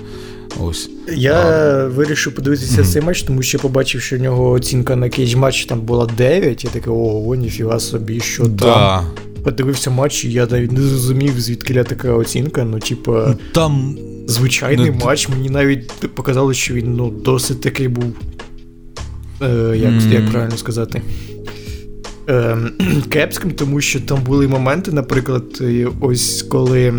[0.61, 0.91] Ось.
[1.17, 1.87] Я а...
[1.87, 2.93] вирішив подивитися mm-hmm.
[2.93, 6.65] цей матч, тому що я побачив, що в нього оцінка на Cagematch там була 9.
[6.65, 8.65] Я такий, ого, ніфіга собі, що да.
[8.65, 9.05] там
[9.45, 12.65] подивився матч, і я навіть не зрозумів, звідки така оцінка.
[12.65, 15.29] Ну, типа, там звичайний ну, матч.
[15.29, 18.15] Мені навіть показали, що він ну, досить такий був.
[19.43, 20.13] Е, Як mm.
[20.13, 21.03] як правильно сказати?
[22.29, 22.57] Е,
[23.09, 25.63] Кепським, тому що там були моменти, наприклад,
[26.01, 26.95] ось коли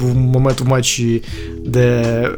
[0.00, 1.22] був момент в матчі,
[1.66, 2.28] де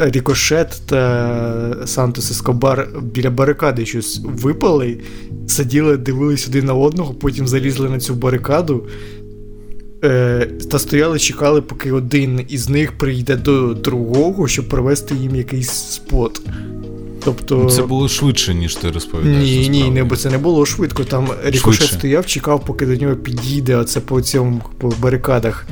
[0.00, 5.00] Рікошет та Сантос Ескобар біля барикади щось випали,
[5.46, 8.84] сиділи, дивились один на одного, потім залізли на цю барикаду
[10.04, 15.70] е, та стояли, чекали, поки один із них прийде до другого, щоб провести їм якийсь
[15.70, 16.40] спот.
[17.24, 17.70] Тобто...
[17.70, 19.68] Це було швидше, ніж ти розповідаєш.
[19.68, 21.04] Ні, ні, не, бо це не було швидко.
[21.04, 25.66] Там Рікошет стояв, чекав, поки до нього підійде, оце по цьому по барикадах.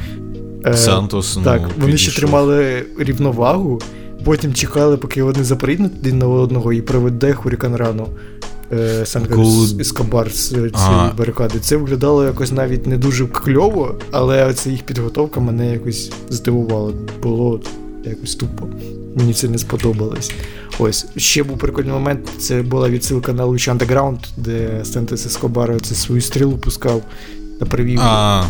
[0.66, 2.12] Е, Сантос, Так, ну, вони підійшов.
[2.12, 3.80] ще тримали рівновагу,
[4.24, 8.08] потім чекали, поки вони заприйдуть один на одного і проведе Хурікан рану.
[8.72, 9.80] Е, Коли...
[9.80, 11.58] Ескобар з цієї барикади.
[11.58, 16.92] Це виглядало якось навіть не дуже кльово, але ця їх підготовка мене якось здивувала.
[17.22, 17.60] Було
[18.04, 18.66] якось тупо.
[19.16, 20.32] Мені це не сподобалось.
[20.78, 22.28] Ось ще був прикольний момент.
[22.38, 27.02] Це була відсилка на Lucha Underground, де Сантос Ескобар це свою стрілу пускав
[27.60, 28.00] та привів.
[28.02, 28.44] А,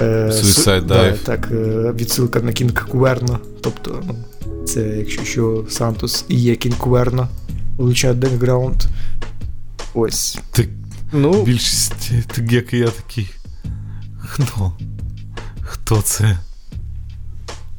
[0.00, 1.18] е, Suicide Dive.
[1.24, 3.38] Так, е, відсилка на Кінг Куерно.
[3.60, 4.14] Тобто, ну,
[4.64, 7.28] це якщо що, Сантос і є Кінг Куверно.
[7.78, 8.86] Луч Underground.
[9.94, 10.38] Ось.
[10.50, 10.68] Ти,
[11.12, 12.10] ну, Більшість,
[12.50, 13.30] як і я такий.
[14.18, 14.72] Хто?
[15.62, 16.38] Хто це?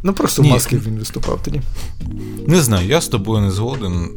[0.04, 0.50] Ну, просто Ні.
[0.50, 1.62] маски він виступав тоді.
[2.48, 4.10] Не знаю, я з тобою не згоден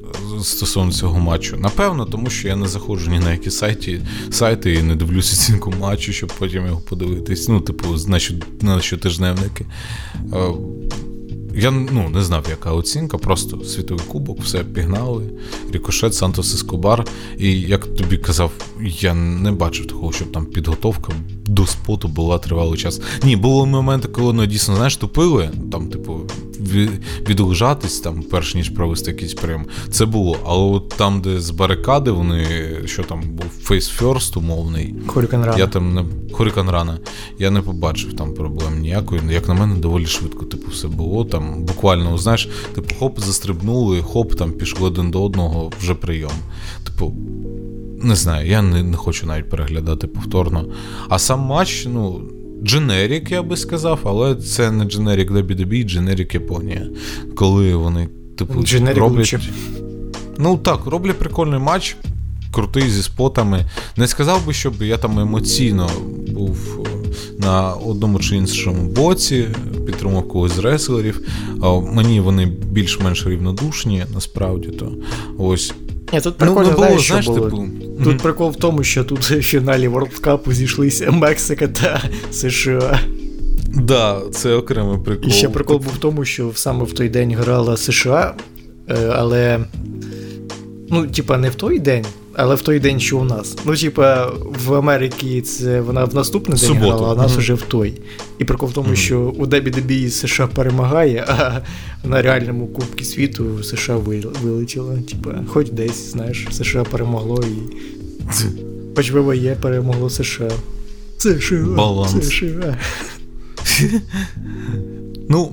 [0.42, 1.56] стосовно цього матчу.
[1.56, 4.00] Напевно, тому що я не заходжу ні на які сайті,
[4.30, 7.48] сайти і не дивлюся оцінку матчу, щоб потім його подивитись.
[7.48, 7.88] Ну, типу,
[8.62, 9.66] на щотижневники.
[11.58, 15.30] Я ну, не знав, яка оцінка, просто світовий кубок, все пігнали.
[15.72, 17.04] Рікошет, Сантос Ескобар.
[17.38, 18.50] І як тобі казав,
[18.80, 21.12] я не бачив такого, щоб там підготовка
[21.46, 23.00] до споту була тривалий час.
[23.22, 26.20] Ні, були моменти, коли ну, дійсно знаєш, тупили, там, типу,
[27.28, 29.66] відлежатись, там, перш ніж провести якийсь прийом.
[29.90, 30.38] Це було.
[30.46, 32.46] Але от там, де з барикади, вони,
[32.84, 34.94] що там був Face First умовний.
[35.06, 35.58] Хорікан Рана.
[35.58, 36.98] Я там не Хорікан Рана.
[37.38, 39.20] Я не побачив там проблем ніякої.
[39.30, 41.24] Як на мене, доволі швидко, типу, все було.
[41.24, 46.32] Там буквально, знаєш, типу, хоп, застрибнули, хоп, там пішли один до одного, вже прийом.
[46.84, 47.14] Типу.
[48.02, 50.64] Не знаю, я не не хочу навіть переглядати повторно.
[51.08, 52.22] А сам матч, ну,
[52.64, 56.86] дженерік, я би сказав, але це не дженерік WWE, дженерік Японія.
[57.34, 58.08] Коли вони,
[58.38, 59.32] типу, Generic роблять.
[59.32, 59.40] Лучше.
[60.38, 61.96] Ну так, роблять прикольний матч,
[62.52, 63.64] крутий зі спотами.
[63.96, 65.90] Не сказав би, щоб я там емоційно
[66.28, 66.88] був е,
[67.38, 69.48] на одному чи іншому боці,
[69.86, 71.28] підтримав когось з реслерів.
[71.92, 74.92] Мені вони більш-менш рівнодушні, насправді то.
[75.38, 75.72] Ось.
[76.12, 77.50] Ні, тут прикольно, ну, було, знаєш, що було?
[77.50, 77.56] Типу...
[78.04, 78.22] Тут mm-hmm.
[78.22, 83.00] прикол в тому, що тут в фіналі World Cup зійшлися Мексика та США.
[83.74, 85.28] Да, це окремий прикол.
[85.28, 88.34] І ще прикол був в тому, що саме в той день грала США,
[88.88, 89.60] е, але.
[90.90, 92.04] Ну, типа, не в той день,
[92.38, 93.56] але в той день, що у нас.
[93.64, 94.32] Ну, типа,
[94.66, 96.86] в Америці це вона в наступний день Суботу.
[96.86, 97.38] грала, а у нас Мгм.
[97.38, 98.00] уже в той.
[98.38, 98.96] І прикол в тому, Мгм.
[98.96, 101.60] що у WWE США перемагає, а
[102.04, 104.98] на реальному Кубці світу США вил- вилетіло.
[105.08, 107.76] Типа, хоч десь, знаєш, США перемогло і.
[108.96, 110.50] Хоч ВВЕ перемогло США.
[111.18, 111.56] США.
[111.76, 112.28] Баланс.
[112.28, 112.76] США.
[115.28, 115.52] Ну,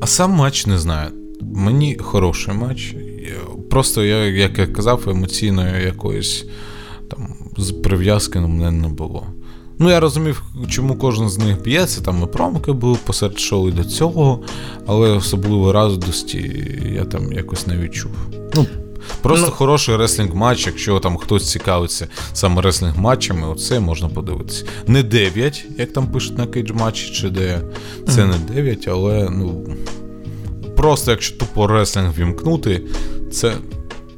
[0.00, 1.10] а сам матч не знаю.
[1.54, 2.94] Мені хороший матч.
[3.74, 6.44] Просто я, як я казав, емоційної якоїсь
[7.10, 7.28] там
[7.82, 9.26] прив'язки на мене не було.
[9.78, 13.72] Ну, я розумів, чому кожен з них б'ється, там і промки були посеред шоу і
[13.72, 14.40] до цього,
[14.86, 18.10] але особливо радості я там якось не відчув.
[18.54, 18.66] Ну,
[19.22, 24.64] просто Ну- хороший реслінг матч, якщо там хтось цікавиться саме реслінг матчами, оце можна подивитися.
[24.86, 27.60] Не 9, як там пишуть на Cagematch і, чи де.
[28.08, 29.66] Це не 9, але ну.
[30.76, 32.82] Просто якщо тупо реслінг вімкнути,
[33.34, 33.52] це,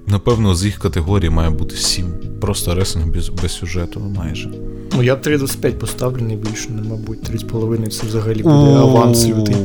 [0.07, 2.07] напевно, з їх категорії має бути 7.
[2.41, 4.51] Просто реслінг без, без сюжету майже.
[4.97, 9.57] Ну, я б 3,25 поставлю, не більше, не, мабуть, 3,5 це взагалі буде аванс лютий.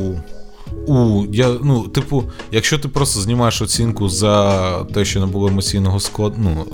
[0.86, 6.00] У, я, ну, типу, якщо ти просто знімаєш оцінку за те, що не було емоційного
[6.00, 6.66] складу, ну,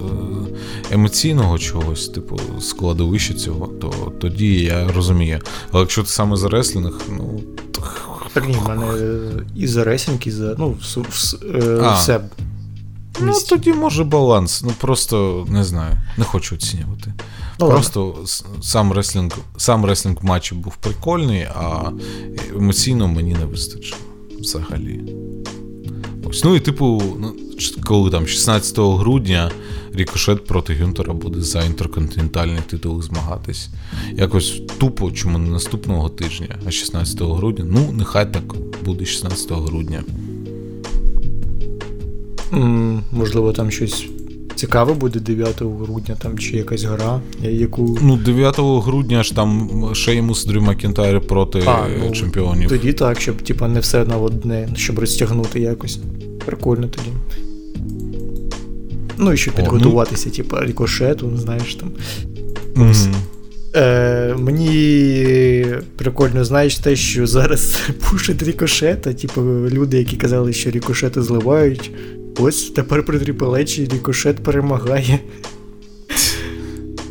[0.90, 5.38] е, емоційного чогось, типу, складовища цього, то тоді я розумію.
[5.72, 7.40] Але якщо ти саме за реслінг, ну.
[8.32, 8.84] Так ні, в мене
[9.56, 10.54] і за ресінг, і за.
[10.58, 11.96] Ну, вс- вс- е, А.
[13.18, 13.26] все.
[13.26, 14.62] Ну, тоді може баланс.
[14.62, 17.14] Ну просто не знаю, не хочу оцінювати.
[17.60, 21.90] Ну, просто с- сам реслінг, сам реслінг матчі був прикольний, а
[22.56, 24.00] емоційно мені не вистачило
[24.40, 25.14] взагалі.
[26.24, 26.44] Ось.
[26.44, 27.34] Ну і типу, ну,
[27.84, 29.50] коли там 16 грудня
[29.92, 33.68] Рікошет проти Гюнтера буде за інтерконтинентальний титул змагатись.
[34.12, 37.64] Якось тупо, чому не наступного тижня, а 16 грудня.
[37.68, 38.42] Ну, нехай так
[38.84, 40.02] буде 16 грудня.
[43.12, 44.06] Можливо, там щось
[44.58, 47.98] цікаве буде 9 грудня, там, чи якась гра, яку.
[48.02, 52.68] Ну, 9 грудня ж там Шеймус Дрю Макінтайр проти А, ну, чемпіонів.
[52.68, 56.00] Тоді так, щоб типа, не все на одне, щоб розтягнути якось.
[56.46, 57.10] Прикольно тоді.
[59.18, 61.90] Ну і щоб О, ну- підготуватися, типа, рікошету, знаєш там.
[62.74, 63.14] Мгм.
[63.76, 65.66] Е, мені
[65.96, 67.80] прикольно, знаєш, те, що зараз
[68.10, 71.90] пушить рікошета, типу, люди, які казали, що рікошети зливають.
[72.38, 75.20] Ось тепер при трипелечі рікошет перемагає.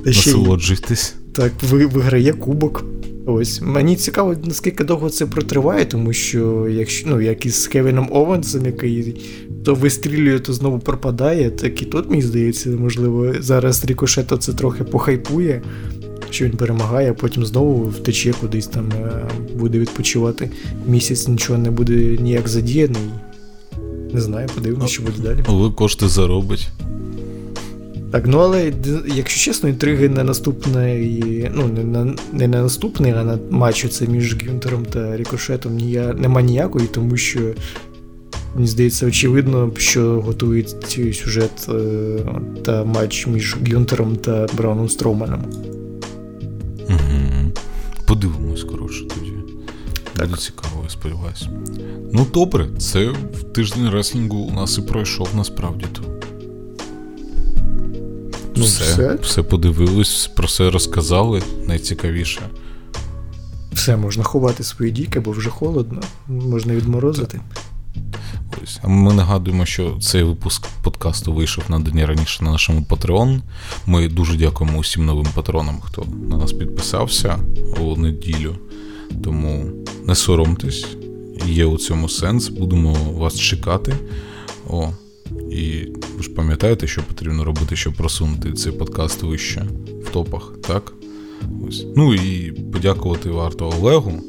[0.05, 1.15] Насолоджуйтесь.
[1.31, 2.85] так ви- виграє кубок.
[3.25, 3.61] Ось.
[3.61, 9.21] Мені цікаво, наскільки довго це протриває, тому що якщо ну, як із Кевіном Овенсом, який
[9.65, 14.83] то вистрілює, то знову пропадає, так і тут, мені здається, можливо, зараз Рікошето це трохи
[14.83, 15.61] похайпує,
[16.29, 20.49] що він перемагає, а потім знову втече кудись там, е, буде відпочивати.
[20.87, 23.01] Місяць нічого не буде ніяк задіяний.
[24.13, 25.43] Не знаю, подивимось, що буде далі.
[25.47, 26.67] Але кошти заробить.
[28.11, 28.73] Так, ну але
[29.15, 34.07] якщо чесно, інтриги на наступний, ну не на не на наступний, а на матчу це
[34.07, 37.39] між Гюнтером та Рікошетом нія, нема ніякої, тому що
[38.55, 40.75] мені здається, очевидно, що готують
[41.13, 42.17] сюжет е,
[42.65, 45.43] та матч між Гюнтером та Брауном Строуменом.
[46.89, 47.51] Угу.
[48.07, 49.33] Подивимось, коротше, тоді.
[50.19, 51.49] Буде цікаво, сподіваюся.
[52.13, 56.01] Ну, добре, це в тиждень реслінгу у нас і пройшов насправді то.
[58.55, 59.15] Ну, все, все.
[59.21, 62.41] все подивились, про все розказали, найцікавіше.
[63.73, 67.39] Все, можна ховати свої діки, бо вже холодно, можна відморозити.
[68.63, 68.79] Ось.
[68.83, 73.41] А ми нагадуємо, що цей випуск подкасту вийшов на день раніше на нашому Patreon.
[73.85, 77.39] Ми дуже дякуємо усім новим патронам, хто на нас підписався
[77.79, 78.55] у неділю.
[79.23, 79.65] Тому
[80.07, 80.85] не соромтесь,
[81.45, 83.93] є у цьому сенс, будемо вас чекати.
[84.69, 84.89] О,
[85.51, 89.65] і ви ж пам'ятаєте, що потрібно робити, щоб просунути цей подкаст вище
[90.05, 90.93] в топах, так?
[91.67, 91.85] Ось.
[91.95, 94.21] Ну і подякувати варто Олегу,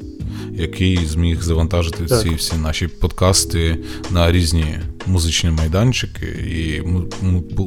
[0.52, 2.22] який зміг завантажити Так.
[2.22, 3.78] ці всі наші подкасти
[4.10, 6.82] на різні музичні майданчики і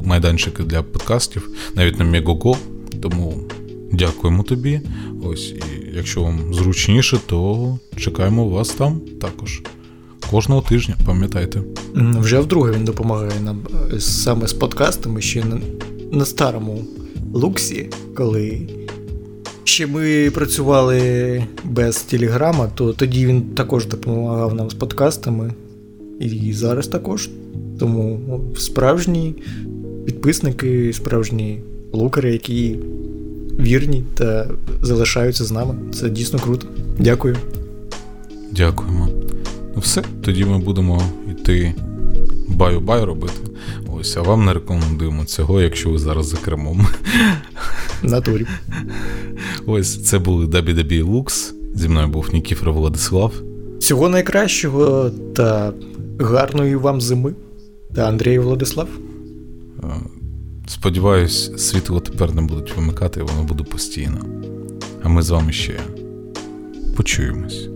[0.04, 2.56] майданчики для подкастів, навіть на Мегого.
[3.02, 3.42] Тому
[3.92, 4.80] дякуємо тобі.
[5.24, 5.62] Ось, і
[5.94, 9.62] якщо вам зручніше, то чекаємо вас там також.
[10.30, 11.62] Кожного тижня, пам'ятайте.
[11.94, 13.60] Вже вдруге він допомагає нам
[13.94, 15.60] е, саме з подкастами ще на,
[16.12, 16.84] на старому
[17.32, 18.68] луксі, коли
[19.64, 25.52] ще ми працювали без телеграма, то тоді він також допомагав нам з подкастами.
[26.20, 27.30] І зараз також.
[27.78, 29.34] Тому справжні
[30.06, 31.62] підписники, справжні
[31.92, 32.76] лукери, які
[33.58, 34.48] вірні та
[34.82, 35.74] залишаються з нами.
[35.92, 36.66] Це дійсно круто.
[36.98, 37.36] Дякую.
[38.50, 39.08] Дякуємо.
[39.74, 41.74] Ну все, тоді ми будемо йти
[42.48, 43.34] баю-бай робити.
[43.92, 44.16] Ось.
[44.16, 46.86] А вам не рекомендуємо цього, якщо ви зараз за кермом.
[48.02, 48.46] Натурі.
[49.66, 51.52] Ось це були WWE Lux.
[51.74, 53.32] Зі мною був Нікіфор Владислав.
[53.78, 55.72] Всього найкращого та
[56.20, 57.34] гарної вам зими.
[57.94, 58.88] Та Андрій Владислав.
[60.66, 64.24] Сподіваюсь, світло тепер не будуть вимикати, воно буде постійно.
[65.02, 65.80] А ми з вами ще
[66.96, 67.71] почуємось.